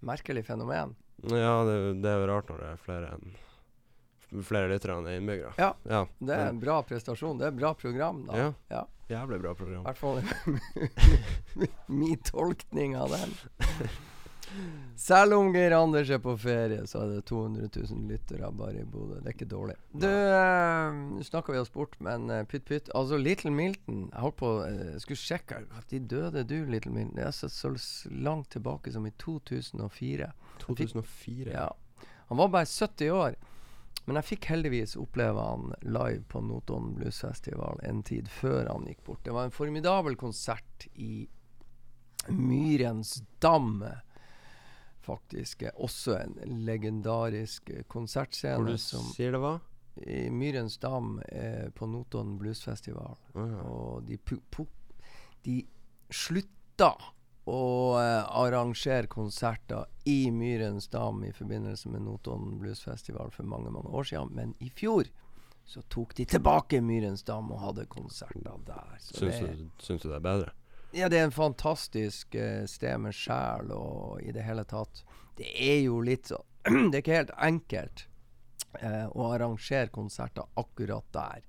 Merkelig 0.00 0.44
fenomen. 0.46 0.94
Ja, 1.22 1.64
det, 1.64 2.02
det 2.02 2.10
er 2.10 2.20
jo 2.20 2.26
rart 2.28 2.48
når 2.48 2.58
det 2.60 2.66
er 2.72 2.76
flere 2.76 3.12
enn 3.16 3.36
Flere 4.42 4.68
lyttere 4.68 4.96
enn 4.98 5.06
innbyggere. 5.06 5.52
Ja. 5.56 5.68
ja. 5.86 6.00
Det 6.18 6.34
er 6.34 6.48
en 6.50 6.58
bra 6.60 6.80
prestasjon. 6.82 7.38
Det 7.38 7.44
er 7.46 7.52
et 7.54 7.58
bra 7.60 7.70
program, 7.78 8.24
da. 8.26 8.36
Ja. 8.36 8.52
Ja. 8.68 8.80
Jævlig 9.08 9.38
bra 9.40 9.52
I 9.54 9.82
hvert 9.84 9.98
fall 9.98 10.18
min 11.86 12.16
tolkning 12.26 12.96
av 12.98 13.10
den. 13.14 13.36
Selv 14.96 15.36
om 15.36 15.50
Geir 15.52 15.74
Anders 15.76 16.08
er 16.10 16.20
på 16.24 16.32
ferie, 16.40 16.80
så 16.88 17.02
er 17.02 17.10
det 17.12 17.26
200 17.28 17.68
000 17.68 18.06
lyttere 18.08 18.48
bare 18.56 18.80
i 18.80 18.86
Bodø. 18.88 19.18
Det 19.20 19.28
er 19.28 19.36
ikke 19.36 19.48
dårlig. 19.50 19.76
Du, 19.92 20.06
uh, 20.08 20.96
Nå 21.16 21.24
snakka 21.26 21.52
vi 21.52 21.60
oss 21.60 21.72
bort, 21.72 21.98
men 22.00 22.30
uh, 22.32 22.40
pytt 22.48 22.64
pytt. 22.68 22.88
Altså, 22.96 23.18
Little 23.20 23.52
Milton 23.52 24.06
Jeg 24.06 24.22
holdt 24.24 24.38
på 24.40 24.52
eh, 24.64 24.94
Jeg 24.94 25.02
skulle 25.04 25.20
sjekke 25.20 25.60
de 25.90 26.00
døde 26.00 26.46
du, 26.48 26.56
Little 26.64 26.94
Milton? 26.94 27.16
Det 27.18 27.26
er 27.26 27.34
så, 27.36 27.50
så 27.52 27.74
langt 28.10 28.50
tilbake 28.56 28.92
som 28.94 29.04
i 29.06 29.12
2004. 29.20 30.30
2004. 30.64 31.52
Ja. 31.52 31.68
Han 32.30 32.40
var 32.40 32.48
bare 32.54 32.66
70 32.66 33.12
år. 33.12 33.36
Men 34.06 34.20
jeg 34.20 34.28
fikk 34.30 34.48
heldigvis 34.52 34.94
oppleve 35.02 35.42
han 35.42 35.72
live 35.82 36.22
på 36.30 36.40
Notodden 36.46 36.94
Bluesfestival 36.94 37.80
en 37.84 38.04
tid 38.06 38.30
før 38.30 38.70
han 38.70 38.86
gikk 38.86 39.02
bort. 39.06 39.24
Det 39.26 39.34
var 39.34 39.48
en 39.48 39.54
formidabel 39.54 40.14
konsert 40.18 40.86
i 40.94 41.26
Myrens 42.30 43.18
dam. 43.42 43.82
Faktisk. 45.06 45.62
Også 45.74 46.18
en 46.18 46.60
legendarisk 46.66 47.70
konsertscene. 47.88 48.58
Hvor 48.58 48.74
du 48.74 48.82
som 48.82 49.06
sier 49.14 49.34
det 49.36 49.42
var? 49.44 49.62
i 49.96 50.30
Myrens 50.30 50.78
dam 50.78 51.20
eh, 51.28 51.70
på 51.70 51.86
Notodden 51.86 52.38
Bluesfestival. 52.38 53.16
Uh 53.34 53.42
-huh. 53.42 53.62
Og 53.64 54.02
de, 54.04 54.18
de 55.42 55.66
slutta 56.10 56.96
å 57.44 57.96
eh, 58.00 58.24
arrangere 58.38 59.06
konserter 59.06 59.86
i 60.04 60.30
Myrens 60.30 60.88
dam 60.88 61.24
i 61.24 61.32
forbindelse 61.32 61.88
med 61.88 62.02
Notodden 62.02 62.58
Bluesfestival 62.58 63.30
for 63.30 63.42
mange 63.42 63.70
mange 63.70 63.88
år 63.88 64.04
siden. 64.04 64.28
Men 64.32 64.54
i 64.58 64.70
fjor 64.70 65.04
så 65.64 65.82
tok 65.82 66.14
de 66.14 66.24
tilbake 66.24 66.80
Myrens 66.80 67.22
dam 67.22 67.50
og 67.52 67.60
hadde 67.60 67.86
konserter 67.86 68.58
der. 68.66 68.96
Så 68.98 69.14
Syns, 69.14 69.40
det, 69.40 69.58
du, 69.58 69.70
syns 69.78 70.02
du 70.02 70.08
det 70.08 70.16
er 70.16 70.20
bedre? 70.20 70.50
Ja, 70.96 71.08
det 71.12 71.20
er 71.20 71.28
en 71.28 71.34
fantastisk 71.34 72.34
eh, 72.34 72.64
sted 72.70 72.98
med 73.04 73.14
sjel 73.16 73.72
og 73.76 74.20
i 74.24 74.32
det 74.34 74.44
hele 74.46 74.64
tatt. 74.68 75.04
Det 75.36 75.48
er 75.52 75.82
jo 75.84 76.00
litt 76.00 76.30
så 76.32 76.40
Det 76.90 76.94
er 76.96 77.02
ikke 77.02 77.18
helt 77.20 77.34
enkelt 77.38 78.06
eh, 78.80 79.04
å 79.12 79.30
arrangere 79.34 79.92
konserter 79.92 80.48
akkurat 80.58 81.06
der. 81.14 81.44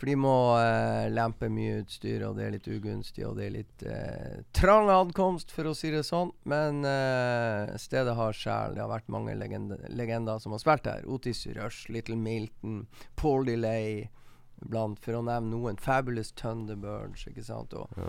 For 0.00 0.08
de 0.08 0.14
må 0.16 0.34
eh, 0.56 1.10
lempe 1.12 1.50
mye 1.52 1.82
utstyr, 1.82 2.22
og 2.24 2.38
det 2.38 2.46
er 2.46 2.54
litt 2.54 2.68
ugunstig, 2.72 3.24
og 3.28 3.34
det 3.36 3.48
er 3.48 3.56
litt 3.58 3.82
eh, 3.84 4.38
trang 4.56 4.88
adkomst, 4.88 5.52
for 5.52 5.68
å 5.68 5.74
si 5.76 5.90
det 5.92 6.06
sånn. 6.08 6.30
Men 6.48 6.80
eh, 6.88 7.74
stedet 7.80 8.14
har 8.16 8.36
sjel. 8.36 8.78
Det 8.78 8.80
har 8.80 8.88
vært 8.88 9.12
mange 9.12 9.34
legende, 9.36 9.76
legender 9.92 10.40
som 10.40 10.56
har 10.56 10.62
spilt 10.62 10.88
her. 10.88 11.04
Otis 11.04 11.44
Rush, 11.52 11.90
Little 11.92 12.16
Milton, 12.16 12.86
Paul 13.20 13.44
Delay, 13.50 14.06
blant, 14.64 15.02
for 15.04 15.18
å 15.18 15.24
nevne 15.26 15.52
noen. 15.52 15.76
Fabulous 15.80 16.32
Thunderbirds, 16.32 17.26
ikke 17.28 17.44
sant. 17.44 17.76
Og 17.76 18.00
Ja. 18.00 18.08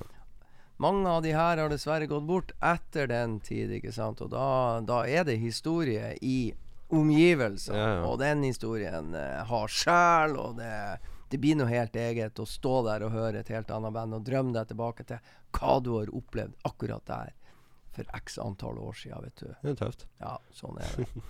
Mange 0.82 1.10
av 1.10 1.22
de 1.22 1.34
her 1.36 1.62
har 1.62 1.70
dessverre 1.70 2.10
gått 2.10 2.26
bort 2.26 2.52
etter 2.58 3.10
den 3.12 3.40
tid, 3.46 3.72
ikke 3.78 3.94
sant. 3.94 4.22
Og 4.26 4.32
da, 4.34 4.82
da 4.86 5.04
er 5.06 5.26
det 5.28 5.38
historie 5.42 6.16
i 6.22 6.52
omgivelsene. 6.92 7.78
Ja, 7.78 7.90
ja. 8.00 8.06
Og 8.10 8.18
den 8.22 8.44
historien 8.44 9.14
eh, 9.16 9.44
har 9.48 9.72
sjel, 9.72 10.36
og 10.42 10.58
det, 10.60 10.72
det 11.32 11.40
blir 11.42 11.60
noe 11.60 11.70
helt 11.72 11.96
eget 11.96 12.42
å 12.42 12.48
stå 12.50 12.82
der 12.90 13.06
og 13.06 13.14
høre 13.16 13.44
et 13.44 13.52
helt 13.54 13.72
annet 13.72 13.96
band 13.96 14.18
og 14.18 14.26
drømme 14.28 14.56
deg 14.58 14.72
tilbake 14.72 15.06
til 15.08 15.32
hva 15.56 15.78
du 15.84 15.94
har 16.00 16.12
opplevd 16.18 16.58
akkurat 16.68 17.06
der 17.08 17.32
for 17.92 18.08
x 18.18 18.38
antall 18.40 18.80
år 18.80 18.98
siden, 18.98 19.24
vet 19.26 19.44
du. 19.44 19.54
Det 19.62 19.74
er 19.74 19.80
tøft. 19.84 20.06
Ja, 20.24 20.38
sånn 20.56 20.80
er 20.82 20.98
det. 20.98 21.08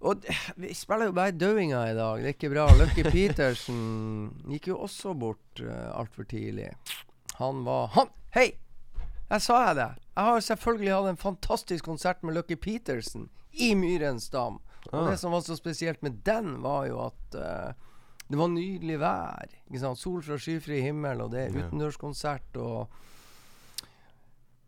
Og 0.00 0.24
vi 0.56 0.70
spiller 0.72 1.10
jo 1.10 1.16
bare 1.18 1.34
dauinga 1.36 1.82
i 1.90 1.96
dag. 1.98 2.22
Det 2.22 2.30
er 2.30 2.36
ikke 2.38 2.52
bra. 2.54 2.64
Lucky 2.78 3.02
Petersen 3.04 3.82
gikk 4.48 4.70
jo 4.70 4.78
også 4.86 5.12
bort 5.18 5.60
uh, 5.60 5.90
altfor 5.92 6.24
tidlig. 6.30 6.70
Han 7.36 7.66
var 7.66 7.92
Han! 7.98 8.14
Hei! 8.30 8.52
Jeg 9.30 9.42
sa 9.42 9.56
jeg 9.64 9.74
det. 9.74 9.88
Jeg 10.14 10.24
har 10.26 10.42
selvfølgelig 10.46 10.90
hatt 10.94 11.08
en 11.10 11.16
fantastisk 11.18 11.84
konsert 11.84 12.20
med 12.22 12.36
Lucky 12.36 12.54
Peterson 12.54 13.24
i 13.58 13.72
Myrens 13.74 14.28
dam. 14.30 14.60
Og 14.92 15.00
Ah. 15.00 15.10
det 15.10 15.18
som 15.18 15.32
var 15.32 15.40
så 15.40 15.56
spesielt 15.56 16.02
med 16.02 16.22
den, 16.24 16.62
var 16.62 16.86
jo 16.86 17.00
at 17.06 17.34
uh, 17.34 17.72
det 18.30 18.38
var 18.38 18.46
nydelig 18.48 19.00
vær. 19.00 19.50
Sol 19.96 20.22
fra 20.22 20.38
skyfri 20.38 20.80
himmel, 20.80 21.20
og 21.20 21.32
det 21.32 21.40
er 21.40 21.58
utendørskonsert 21.58 22.56
og 22.56 22.88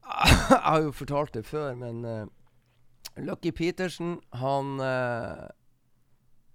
Jeg 0.51 0.59
har 0.59 0.83
jo 0.83 0.91
fortalt 0.91 1.35
det 1.35 1.47
før, 1.47 1.75
men 1.75 2.05
uh, 2.05 2.27
Lucky 3.17 3.53
Peterson, 3.55 4.21
han 4.33 4.81
uh, 4.81 5.47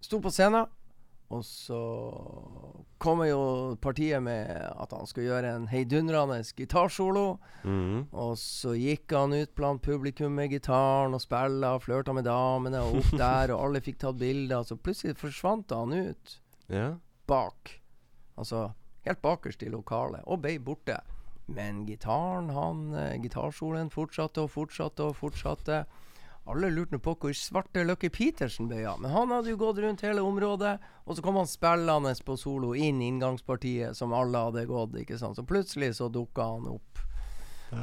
sto 0.02 0.20
på 0.20 0.30
scenen, 0.30 0.68
og 1.30 1.42
så 1.44 1.78
kommer 3.04 3.28
jo 3.28 3.42
partiet 3.84 4.22
med 4.24 4.48
at 4.50 4.94
han 4.96 5.08
skulle 5.10 5.28
gjøre 5.28 5.50
en 5.58 5.66
heidundrende 5.68 6.40
gitarsolo. 6.56 7.38
Mhm. 7.64 8.06
Og 8.14 8.38
så 8.40 8.72
gikk 8.80 9.12
han 9.12 9.36
ut 9.36 9.52
blant 9.58 9.82
publikum 9.84 10.32
med 10.40 10.54
gitaren 10.56 11.14
og 11.18 11.22
spilla 11.24 11.74
og 11.76 11.84
flørta 11.84 12.16
med 12.16 12.26
damene 12.30 12.80
og 12.86 13.02
opp 13.02 13.12
der, 13.24 13.52
og 13.54 13.66
alle 13.68 13.84
fikk 13.84 14.00
tatt 14.06 14.20
bilder. 14.22 14.64
Så 14.64 14.80
plutselig 14.80 15.18
forsvant 15.20 15.72
han 15.76 15.94
ut 15.94 16.38
Ja. 16.72 16.94
bak. 17.28 17.76
Altså 18.38 18.72
helt 19.06 19.22
bakerst 19.22 19.64
i 19.64 19.70
lokalet, 19.72 20.24
og 20.28 20.42
ble 20.44 20.58
borte. 20.60 21.00
Men 21.48 21.86
gitaren, 21.88 22.50
han 22.52 22.82
gitarsoloen 22.92 23.22
Gitarsolen 23.24 23.90
fortsatte 23.92 24.42
og 24.44 24.50
fortsatte 24.52 25.04
og 25.04 25.16
fortsatte. 25.16 25.86
Alle 26.48 26.70
lurte 26.72 26.96
nå 26.96 27.00
på 27.04 27.14
hvor 27.20 27.34
svarte 27.36 27.84
Lucky 27.84 28.10
Petersen 28.14 28.70
ble 28.72 28.86
av. 28.88 29.02
Men 29.04 29.12
han 29.12 29.34
hadde 29.36 29.52
jo 29.52 29.60
gått 29.60 29.82
rundt 29.84 30.04
hele 30.06 30.24
området, 30.24 30.78
og 31.04 31.18
så 31.18 31.24
kom 31.26 31.40
han 31.42 31.50
spillende 31.50 32.14
på 32.26 32.38
solo 32.40 32.72
inn 32.76 33.02
i 33.02 33.10
inngangspartiet, 33.12 33.98
som 33.98 34.16
alle 34.16 34.46
hadde 34.48 34.68
gått, 34.70 34.96
ikke 35.02 35.20
sant. 35.20 35.36
Så 35.36 35.44
plutselig 35.48 35.98
så 36.00 36.08
dukka 36.08 36.48
han 36.56 36.70
opp. 36.72 37.04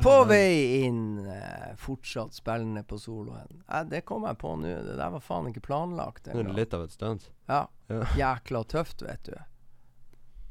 På 0.02 0.24
vei 0.24 0.84
inn, 0.86 1.26
eh, 1.28 1.74
fortsatt 1.76 2.32
spillende 2.32 2.82
på 2.88 2.98
soloen. 2.98 3.60
Det 3.90 4.00
kom 4.08 4.24
jeg 4.24 4.38
på 4.40 4.54
nå. 4.56 4.70
Det 4.86 4.96
der 4.96 5.10
var 5.12 5.20
faen 5.20 5.50
ikke 5.50 5.66
planlagt. 5.66 6.24
Det 6.24 6.40
er 6.40 6.54
litt 6.56 6.72
av 6.72 6.86
et 6.86 6.94
stunt. 6.94 7.28
Ja. 7.48 7.66
Ja. 7.92 8.06
Jækla 8.22 8.64
tøft, 8.64 9.04
vet 9.04 9.28
du. 9.28 9.36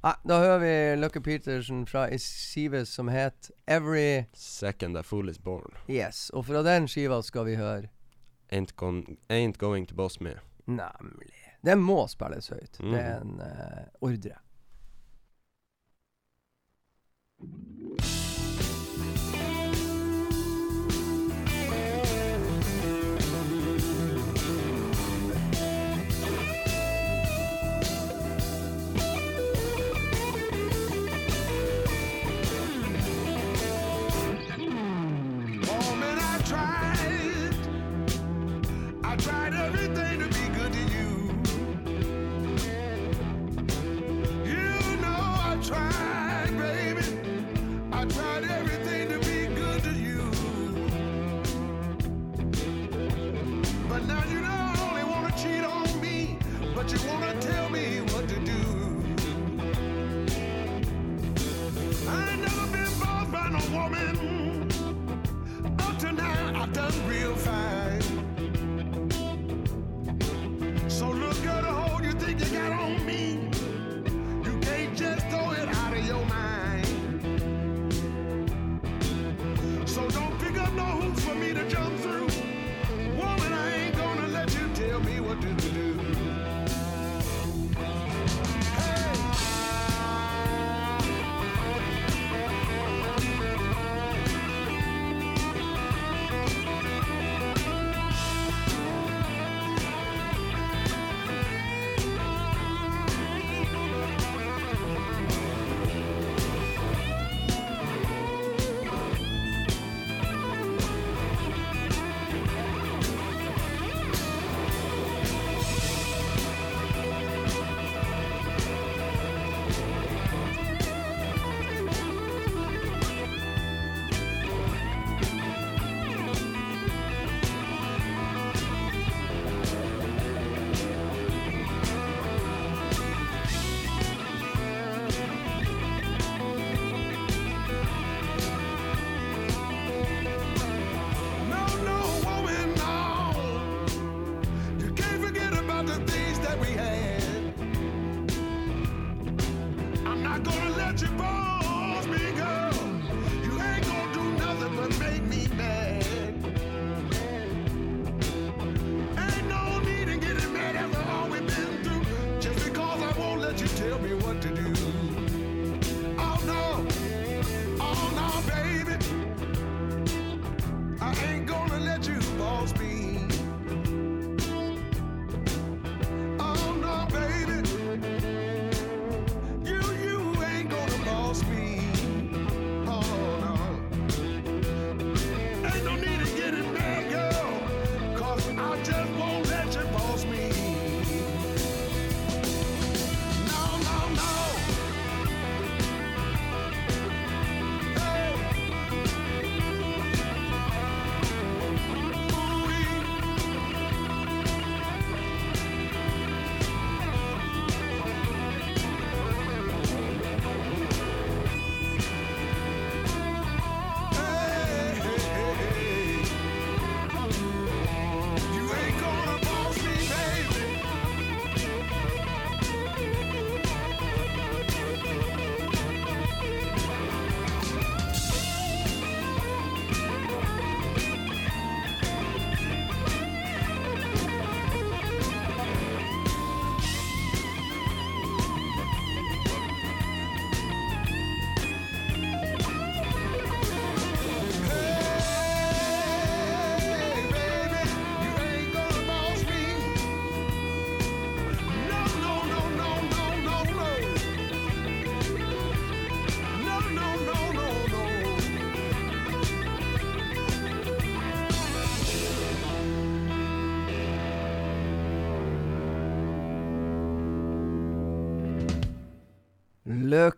Nei, 0.03 0.13
da 0.27 0.37
hører 0.37 0.59
vi 0.59 1.01
Lucky 1.01 1.21
Petersen 1.23 1.85
fra 1.87 2.09
Isives 2.11 2.91
som 2.93 3.07
het 3.07 3.49
Every 3.65 4.25
Second 4.33 4.97
a 4.97 5.03
fool 5.03 5.29
is 5.29 5.39
born. 5.39 5.73
Yes. 5.87 6.27
Og 6.35 6.45
fra 6.45 6.61
den 6.61 6.89
skiva 6.91 7.21
skal 7.23 7.47
vi 7.47 7.55
høre 7.55 7.89
Ain't, 8.53 8.75
gon 8.77 9.17
ain't 9.33 9.57
going 9.57 9.87
to 9.89 9.95
boss 9.97 10.19
me. 10.21 10.35
Nemlig. 10.69 11.33
Den 11.65 11.79
må 11.81 12.03
spilles 12.11 12.51
høyt. 12.53 12.77
Det 12.77 12.99
er 12.99 13.23
Mhm. 13.23 13.39
en 13.39 13.41
uh, 13.41 13.87
ordre. 14.09 14.35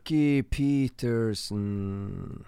Lucky 0.05 0.43
Peterson 0.43 2.45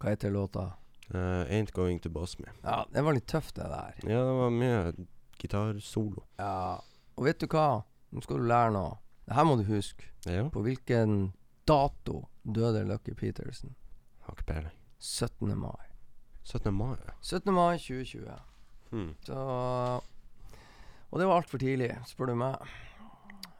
Hva 0.00 0.08
heter 0.10 0.30
låta? 0.30 0.72
Uh, 1.14 1.44
ain't 1.52 1.72
going 1.72 1.98
to 2.00 2.08
boss 2.08 2.38
me. 2.38 2.46
Ja, 2.62 2.86
det 2.92 3.02
var 3.04 3.12
litt 3.12 3.26
tøft, 3.28 3.54
det 3.56 3.66
der. 3.68 3.94
Ja, 4.08 4.22
det 4.24 4.32
var 4.38 4.50
mye 4.50 4.92
gitarsolo. 5.40 6.22
Ja, 6.38 6.80
og 7.16 7.24
vet 7.26 7.40
du 7.40 7.46
hva? 7.52 7.82
Nå 8.12 8.22
skal 8.24 8.40
du 8.40 8.46
lære 8.48 8.72
noe. 8.72 8.94
Det 9.28 9.36
her 9.36 9.44
må 9.44 9.56
du 9.60 9.64
huske. 9.68 10.08
Ja, 10.24 10.46
På 10.48 10.62
hvilken 10.64 11.32
dato 11.68 12.22
døde 12.44 12.86
Lucky 12.88 13.12
Peterson? 13.16 13.74
har 14.24 14.32
ikke 14.38 14.48
peiling. 14.54 14.76
17. 14.98 15.52
mai. 15.60 15.92
17. 16.44 16.72
mai. 16.74 16.96
17. 17.20 17.52
mai 17.52 17.76
2020. 17.76 18.32
Hmm. 18.92 19.12
Så 19.28 19.36
Og 21.10 21.20
det 21.20 21.28
var 21.28 21.36
altfor 21.42 21.58
tidlig, 21.60 21.92
spør 22.08 22.32
du 22.32 22.38
meg. 22.46 22.64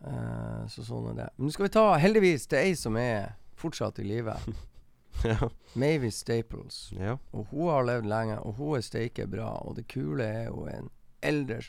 Eh, 0.06 0.66
så 0.70 0.84
sånn 0.86 1.10
er 1.12 1.18
det. 1.18 1.28
Men 1.36 1.48
nå 1.48 1.54
skal 1.54 1.66
vi 1.68 1.74
ta 1.74 1.84
heldigvis 1.98 2.46
til 2.50 2.58
ei 2.62 2.74
som 2.78 2.96
er 3.00 3.34
fortsatt 3.58 3.98
i 3.98 4.06
live. 4.06 4.36
ja. 5.26 5.50
Mavis 5.74 6.20
Staples. 6.22 6.88
ja. 6.94 7.16
Og 7.32 7.50
hun 7.50 7.70
har 7.72 7.86
levd 7.88 8.06
lenge, 8.10 8.38
og 8.40 8.54
hun 8.60 8.78
er 8.78 8.86
steike 8.86 9.26
bra. 9.30 9.50
Og 9.66 9.76
det 9.78 9.88
kule 9.90 10.24
er 10.24 10.52
er 10.52 10.74
en 10.78 10.90
eldre, 11.22 11.62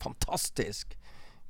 fantastisk 0.00 0.96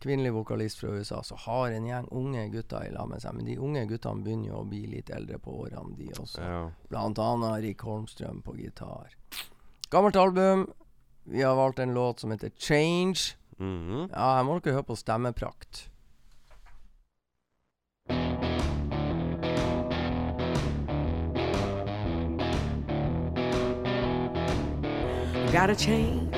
kvinnelig 0.00 0.32
vokalist 0.32 0.80
fra 0.80 0.94
USA 0.96 1.22
som 1.22 1.36
har 1.44 1.74
en 1.76 1.84
gjeng 1.86 2.06
unge 2.16 2.46
gutter 2.54 2.86
i 2.86 2.92
lag 2.94 3.08
med 3.10 3.20
seg. 3.22 3.34
Men 3.36 3.44
de 3.50 3.58
unge 3.60 3.84
guttene 3.90 4.24
begynner 4.24 4.48
jo 4.52 4.62
å 4.62 4.68
bli 4.68 4.84
litt 4.88 5.10
eldre 5.12 5.38
på 5.42 5.58
årene, 5.66 5.96
de 5.98 6.08
også. 6.16 6.40
ja. 6.40 6.62
Blant 6.88 7.20
annet 7.20 7.60
Rick 7.66 7.84
Holmstrøm 7.84 8.40
på 8.46 8.56
gitar. 8.56 9.12
Gammelt 9.92 10.16
album. 10.16 10.68
Vi 11.28 11.42
har 11.44 11.56
valgt 11.58 11.78
en 11.78 11.94
låt 11.94 12.20
som 12.20 12.32
heter 12.32 12.50
Change. 12.56 13.36
Mhm. 13.58 14.08
Ja, 14.08 14.36
her 14.38 14.44
må 14.48 14.56
dere 14.60 14.78
høre 14.78 14.88
på 14.88 14.96
stemmeprakt. 14.96 15.89
Gotta 25.52 25.74
change 25.74 26.36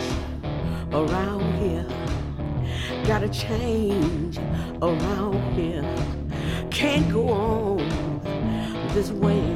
around 0.91 1.55
here. 1.61 1.87
Gotta 3.07 3.29
change 3.29 4.39
around 4.81 5.53
here. 5.53 5.85
Can't 6.71 7.13
go 7.13 7.29
on 7.29 8.89
this 8.95 9.11
way. 9.11 9.55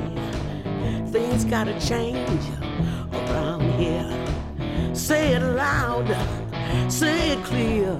Things 1.11 1.47
gotta 1.47 1.73
change 1.81 2.43
around 3.15 3.63
here. 3.81 4.27
Say 4.95 5.33
it 5.33 5.43
loud, 5.43 6.07
say 6.93 7.31
it 7.31 7.43
clear. 7.43 7.99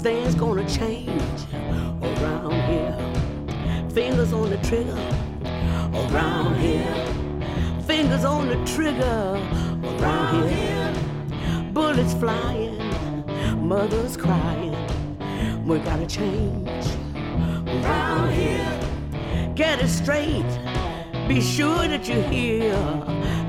Things 0.00 0.34
gonna 0.34 0.68
change 0.68 1.42
around 2.02 2.52
here. 2.68 3.90
Fingers 3.90 4.34
on 4.34 4.50
the 4.50 4.58
trigger 4.58 5.00
around 5.94 6.56
here. 6.56 7.06
Fingers 7.86 8.26
on 8.26 8.48
the 8.48 8.62
trigger 8.66 9.40
around 10.00 10.48
here. 10.48 11.72
Bullets 11.72 12.14
flying, 12.14 12.78
mothers 13.66 14.16
crying. 14.16 14.76
We 15.66 15.78
gotta 15.78 16.06
change 16.06 16.86
around 17.66 18.32
here. 18.32 18.80
Get 19.54 19.80
it 19.80 19.88
straight. 19.88 20.46
Be 21.28 21.40
sure 21.40 21.88
that 21.88 22.08
you 22.08 22.20
hear. 22.22 22.74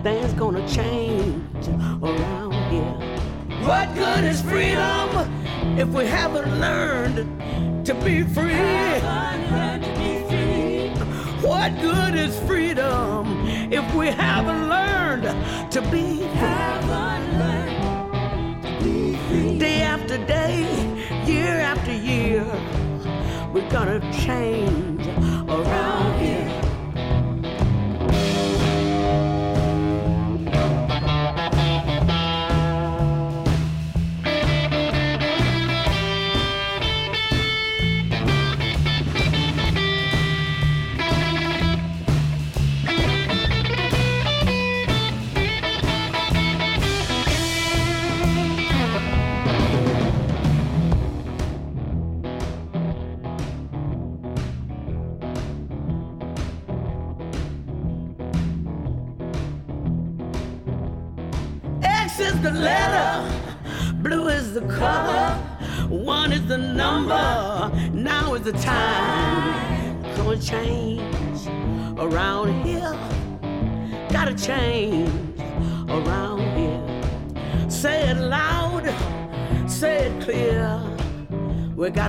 Things 0.03 0.33
gonna 0.33 0.67
change 0.67 1.67
around 2.01 2.53
here. 2.71 3.19
What 3.67 3.93
good 3.95 4.23
is 4.23 4.41
freedom 4.41 5.09
if 5.77 5.87
we 5.89 6.05
haven't 6.05 6.59
learned 6.59 7.85
to 7.85 7.93
be 7.95 8.23
free? 8.23 8.99
What 11.41 11.81
good 11.81 12.15
is 12.15 12.37
freedom 12.47 13.47
if 13.71 13.93
we 13.95 14.07
haven't 14.07 14.68
learned 15.21 15.71
to 15.71 15.81
be 18.83 19.15
free? 19.27 19.57
Day 19.57 19.81
after 19.81 20.17
day, 20.25 20.65
year 21.25 21.59
after 21.59 21.93
year, 21.93 22.45
we're 23.53 23.69
gonna 23.69 23.99
change 24.13 24.88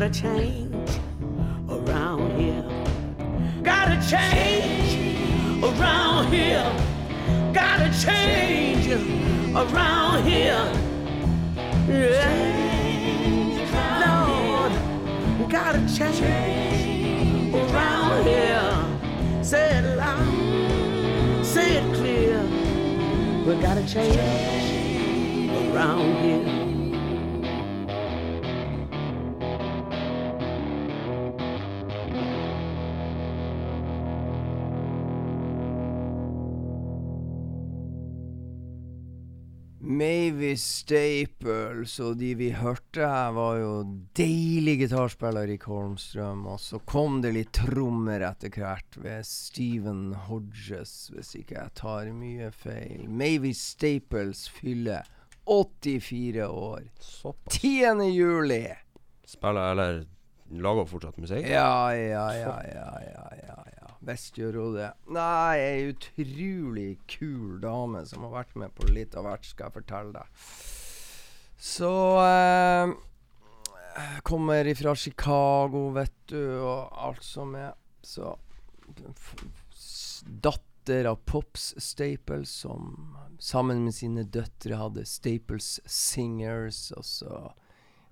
gotta 0.01 0.19
change 0.19 0.91
around 1.69 2.41
here. 2.41 2.65
Gotta 3.63 4.01
change 4.09 5.63
around 5.63 6.33
here. 6.33 6.73
Gotta 7.53 7.91
change 8.03 8.89
around 9.55 10.25
here. 10.25 10.73
Yeah. 11.87 12.47
Lord, 14.01 14.73
gotta 15.51 15.81
change 15.95 17.55
around 17.55 18.25
here. 18.25 19.45
Say 19.45 19.69
it 19.81 19.97
loud, 19.99 21.45
say 21.45 21.77
it 21.77 21.95
clear. 21.95 22.43
We 23.45 23.61
gotta 23.61 23.87
change 23.87 24.17
around 25.75 26.17
here. 26.25 26.40
Staples 40.91 41.93
og 42.03 42.17
de 42.19 42.33
vi 42.35 42.49
hørte 42.51 43.07
her, 43.07 43.29
var 43.37 43.61
jo 43.61 43.75
deilig 44.19 44.73
gitarspiller 44.81 45.53
i 45.55 45.59
Holmstrøm. 45.63 46.49
Og 46.51 46.59
så 46.59 46.81
kom 46.83 47.21
det 47.23 47.31
litt 47.37 47.53
trommer 47.55 48.25
etter 48.27 48.51
hvert 48.51 48.99
ved 48.99 49.23
Stephen 49.29 50.17
Hodges, 50.27 51.13
hvis 51.15 51.37
ikke 51.39 51.61
jeg 51.61 51.75
tar 51.79 52.11
mye 52.11 52.51
feil. 52.51 53.05
Mavis 53.07 53.63
Staples 53.77 54.49
fyller 54.51 55.07
84 55.47 56.49
år. 56.49 56.83
Såpass. 56.99 57.61
10. 57.61 58.11
juli. 58.11 58.65
Spiller 59.31 59.71
eller 59.71 60.03
lager 60.51 60.91
fortsatt 60.91 61.23
musikk? 61.23 61.47
Ja, 61.55 61.95
ja, 61.95 62.27
ja, 62.35 62.57
ja, 62.67 62.91
ja. 63.13 63.20
Visst 64.01 64.39
gjør 64.41 64.57
hun 64.63 64.77
det. 64.79 64.91
Nei, 65.13 65.61
ei 65.61 65.91
utrolig 65.91 66.95
kul 67.11 67.59
dame 67.61 68.05
som 68.09 68.25
har 68.27 68.39
vært 68.39 68.57
med 68.63 68.73
på 68.77 68.89
litt 68.89 69.17
av 69.19 69.29
hvert, 69.29 69.45
skal 69.45 69.69
jeg 69.69 69.77
fortelle 69.77 70.15
deg. 70.17 70.45
Så 71.61 71.93
eh, 72.25 72.95
Kommer 74.25 74.65
ifra 74.65 74.95
Chicago, 74.97 75.91
vet 75.93 76.17
du, 76.33 76.41
og 76.63 76.89
alt 76.97 77.25
som 77.27 77.53
er. 77.59 77.75
Så 78.03 78.33
Datter 80.25 81.05
av 81.11 81.21
Pops 81.29 81.75
Staples, 81.77 82.51
som 82.65 83.17
sammen 83.39 83.85
med 83.85 83.95
sine 83.95 84.25
døtre 84.25 84.79
hadde 84.81 85.05
Staples 85.09 85.79
Singers, 85.85 86.89
og 86.97 87.05
så 87.05 87.41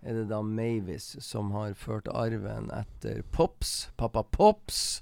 er 0.02 0.20
det 0.20 0.28
da 0.30 0.42
Mavis 0.44 1.16
som 1.24 1.50
har 1.56 1.74
ført 1.78 2.08
arven 2.12 2.68
etter 2.74 3.24
Pops, 3.34 3.88
pappa 3.96 4.22
Pops, 4.22 5.00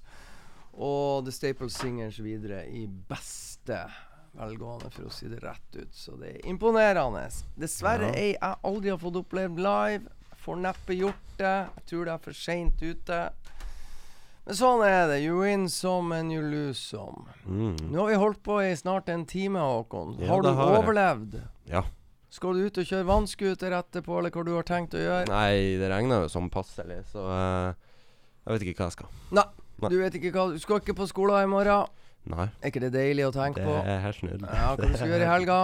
og 0.76 1.24
The 1.26 1.32
Staple 1.32 1.70
Singers 1.72 2.18
videre 2.20 2.64
i 2.68 2.86
beste 2.86 3.80
velgående, 4.36 4.90
for 4.92 5.08
å 5.08 5.12
si 5.12 5.28
det 5.32 5.40
rett 5.44 5.76
ut. 5.78 5.94
Så 5.96 6.16
det 6.20 6.34
er 6.34 6.48
imponerende. 6.50 7.24
Dessverre 7.56 8.10
Ja. 8.12 8.14
ei 8.20 8.32
jeg 8.34 8.56
aldri 8.62 8.90
har 8.92 8.98
fått 9.00 9.16
opplevd 9.22 9.56
live. 9.58 10.08
Får 10.44 10.56
neppe 10.60 10.94
gjort 10.94 11.36
det. 11.38 11.54
Jeg 11.76 11.86
tror 11.86 12.04
det 12.04 12.12
er 12.12 12.18
for 12.18 12.32
seint 12.32 12.82
ute. 12.82 13.20
Men 14.46 14.54
sånn 14.54 14.84
er 14.86 15.08
det. 15.10 15.22
You 15.24 15.40
win 15.40 15.68
some 15.68 16.12
and 16.14 16.30
you 16.30 16.42
lose 16.42 16.78
some. 16.78 17.24
Mm. 17.48 17.90
Nå 17.90 17.98
har 18.04 18.08
vi 18.12 18.14
holdt 18.20 18.42
på 18.46 18.60
i 18.62 18.76
snart 18.78 19.08
en 19.08 19.24
time, 19.26 19.58
Håkon. 19.58 20.18
Ja, 20.20 20.28
har 20.28 20.42
du 20.42 20.52
har 20.54 20.76
overlevd? 20.82 21.32
jeg. 21.40 21.48
Ja. 21.72 21.82
Skal 22.30 22.54
du 22.54 22.66
ut 22.66 22.78
og 22.78 22.84
kjøre 22.84 23.06
vannscooter 23.08 23.72
etterpå, 23.72 24.18
eller 24.20 24.30
hva 24.30 24.44
du 24.44 24.52
har 24.54 24.62
tenkt 24.68 24.94
å 24.94 25.00
gjøre? 25.00 25.26
Nei, 25.32 25.78
det 25.80 25.88
regner 25.90 26.26
jo 26.26 26.28
som 26.28 26.50
passelig, 26.52 27.00
så 27.10 27.24
uh, 27.24 27.74
jeg 28.44 28.52
vet 28.52 28.66
ikke 28.68 28.84
hva 28.84 28.90
jeg 28.90 28.98
skal. 29.00 29.08
Nei. 29.32 29.46
Nei. 29.82 29.90
Du 29.92 29.98
vet 30.00 30.14
ikke 30.16 30.32
hva 30.32 30.46
Du 30.54 30.60
skal 30.62 30.80
ikke 30.80 30.96
på 30.96 31.08
skolen 31.10 31.44
i 31.44 31.50
morgen. 31.50 31.92
Nei, 32.26 32.48
Er 32.60 32.72
ikke 32.72 32.82
det 32.82 32.92
deilig 32.94 33.26
å 33.28 33.34
tenke 33.34 33.62
på? 33.62 33.74
det 33.86 33.92
er 33.92 34.00
helt 34.02 34.22
nydelig. 34.24 34.48
Ja, 34.50 34.70
Hva 34.74 34.88
du 34.88 34.96
skal 34.96 35.12
gjøre 35.12 35.26
i 35.26 35.30
helga? 35.30 35.58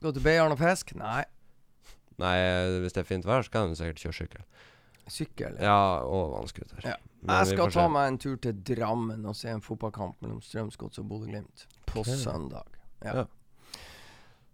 Gå 0.00 0.12
til 0.16 0.24
Beiarn 0.24 0.54
og 0.54 0.58
fiske? 0.58 0.96
Nei. 0.98 1.22
Nei, 2.20 2.36
hvis 2.82 2.96
det 2.96 3.04
er 3.04 3.08
fint 3.08 3.28
vær, 3.28 3.44
så 3.46 3.52
kan 3.54 3.70
du 3.70 3.78
sikkert 3.78 4.02
kjøre 4.02 4.16
sykkel. 4.16 4.42
Sykkel? 5.10 5.56
Ja, 5.62 6.02
og 6.06 6.34
vannscooter. 6.34 6.82
Ja. 6.86 6.96
Jeg 7.26 7.52
skal 7.52 7.72
ta 7.74 7.86
meg 7.92 8.08
en 8.12 8.18
tur 8.22 8.36
til 8.40 8.58
Drammen 8.66 9.26
og 9.28 9.36
se 9.36 9.50
en 9.52 9.62
fotballkamp 9.64 10.20
mellom 10.24 10.40
Strømsgods 10.44 11.00
og 11.02 11.08
Bodø-Glimt 11.10 11.66
på 11.90 12.02
okay. 12.02 12.18
søndag. 12.18 12.78
Ja. 13.04 13.22
Ja. 13.22 13.24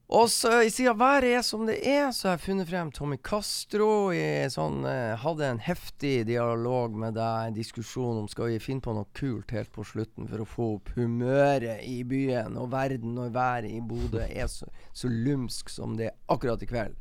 Og 0.09 0.29
så 0.31 0.61
siden 0.71 0.99
været 1.01 1.25
er 1.35 1.43
som 1.43 1.65
det 1.67 1.81
er, 1.83 2.13
så 2.15 2.29
har 2.29 2.37
jeg 2.37 2.45
funnet 2.45 2.69
frem 2.69 2.93
Tommy 2.95 3.17
Castro. 3.27 4.13
I 4.15 4.47
sånn, 4.55 4.85
eh, 4.87 5.17
hadde 5.19 5.49
en 5.51 5.59
heftig 5.59 6.21
dialog 6.29 6.95
med 6.95 7.17
deg, 7.19 7.49
en 7.49 7.57
diskusjon 7.57 8.21
om 8.21 8.29
skal 8.31 8.53
vi 8.53 8.61
finne 8.63 8.85
på 8.85 8.95
noe 8.95 9.09
kult 9.19 9.51
helt 9.51 9.73
på 9.75 9.83
slutten 9.83 10.29
for 10.31 10.45
å 10.45 10.47
få 10.47 10.69
opp 10.77 10.93
humøret 10.95 11.83
i 11.83 12.05
byen 12.07 12.55
og 12.57 12.71
verden 12.71 13.17
når 13.19 13.35
været 13.35 13.75
i 13.75 13.81
Bodø 13.83 14.23
er 14.23 14.47
så, 14.47 14.71
så 14.95 15.11
lumsk 15.11 15.75
som 15.75 15.99
det 15.99 16.13
er 16.13 16.17
akkurat 16.31 16.63
i 16.63 16.71
kveld. 16.71 16.95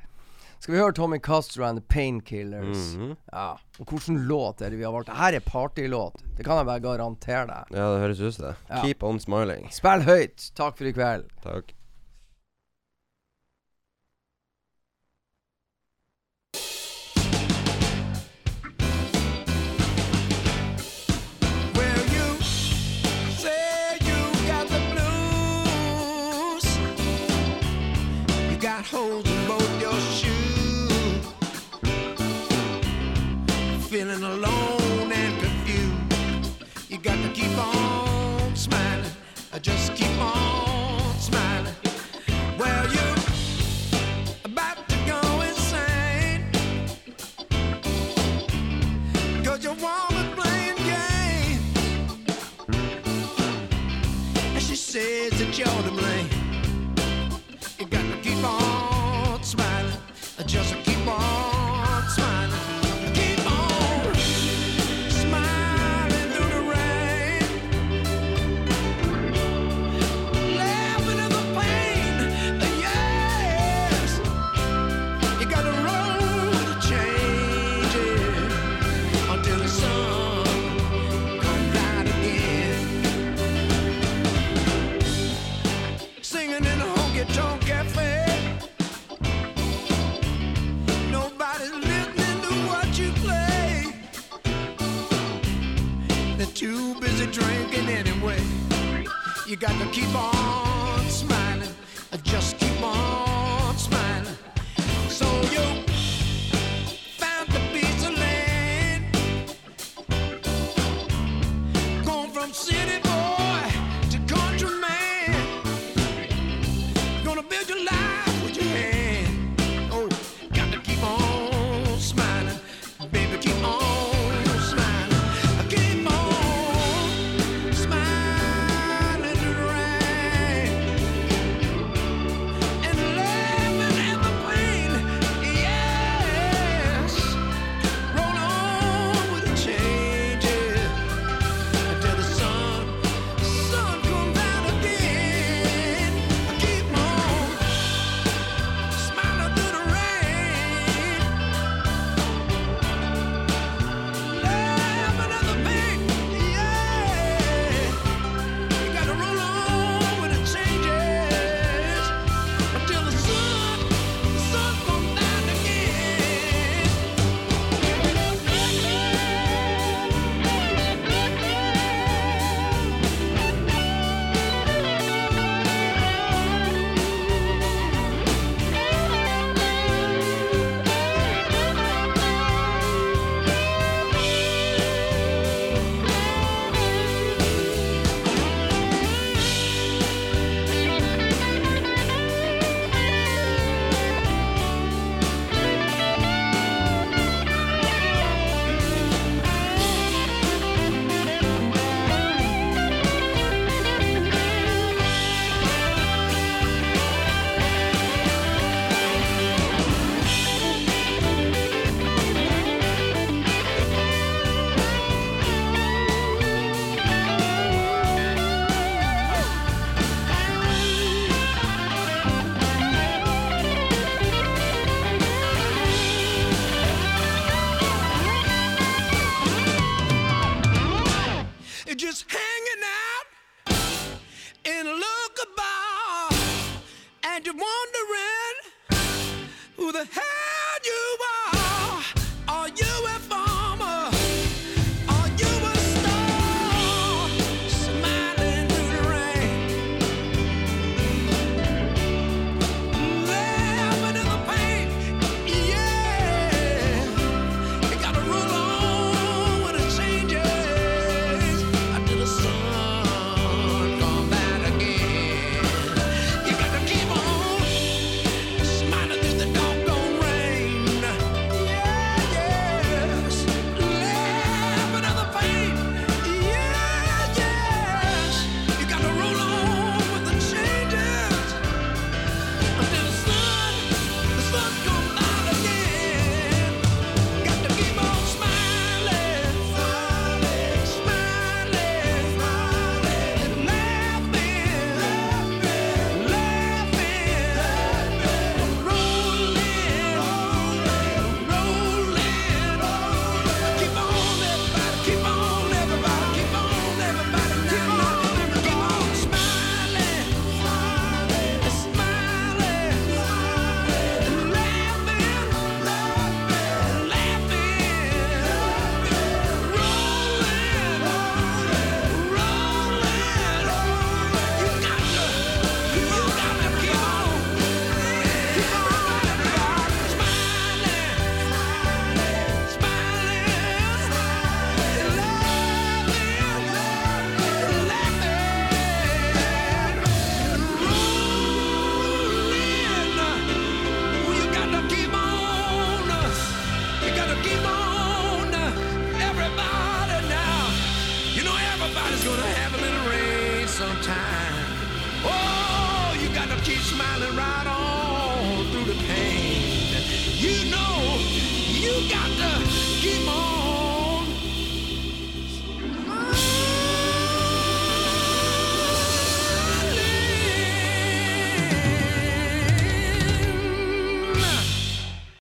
Skal 0.57 0.73
vi 0.73 0.81
høre 0.81 0.97
Tommy 0.97 1.19
Castro 1.21 1.67
and 1.67 1.77
The 1.77 1.85
Painkillers? 1.85 2.95
Mhm. 2.97 3.15
Ja. 3.29 3.51
Og 3.77 3.85
hvilken 3.85 4.23
låt 4.25 4.63
er 4.65 4.71
det 4.73 4.79
vi 4.79 4.85
har 4.87 4.95
valgt? 4.95 5.11
Dette 5.13 5.43
er 5.43 5.45
partylåt. 5.45 6.23
Det 6.39 6.45
kan 6.47 6.57
jeg 6.57 6.65
bare 6.65 6.81
garantere 6.81 7.45
deg. 7.53 7.75
Ja, 7.77 7.91
det 7.93 8.01
høres 8.01 8.21
ut 8.23 8.33
som 8.33 8.47
det. 8.47 8.55
Ja. 8.71 8.81
Keep 8.81 9.03
on 9.05 9.19
smiling. 9.21 9.69
Spill 9.69 10.01
høyt. 10.07 10.49
Takk 10.57 10.79
for 10.79 10.89
i 10.89 10.93
kveld. 10.95 11.29
Takk. 11.45 11.75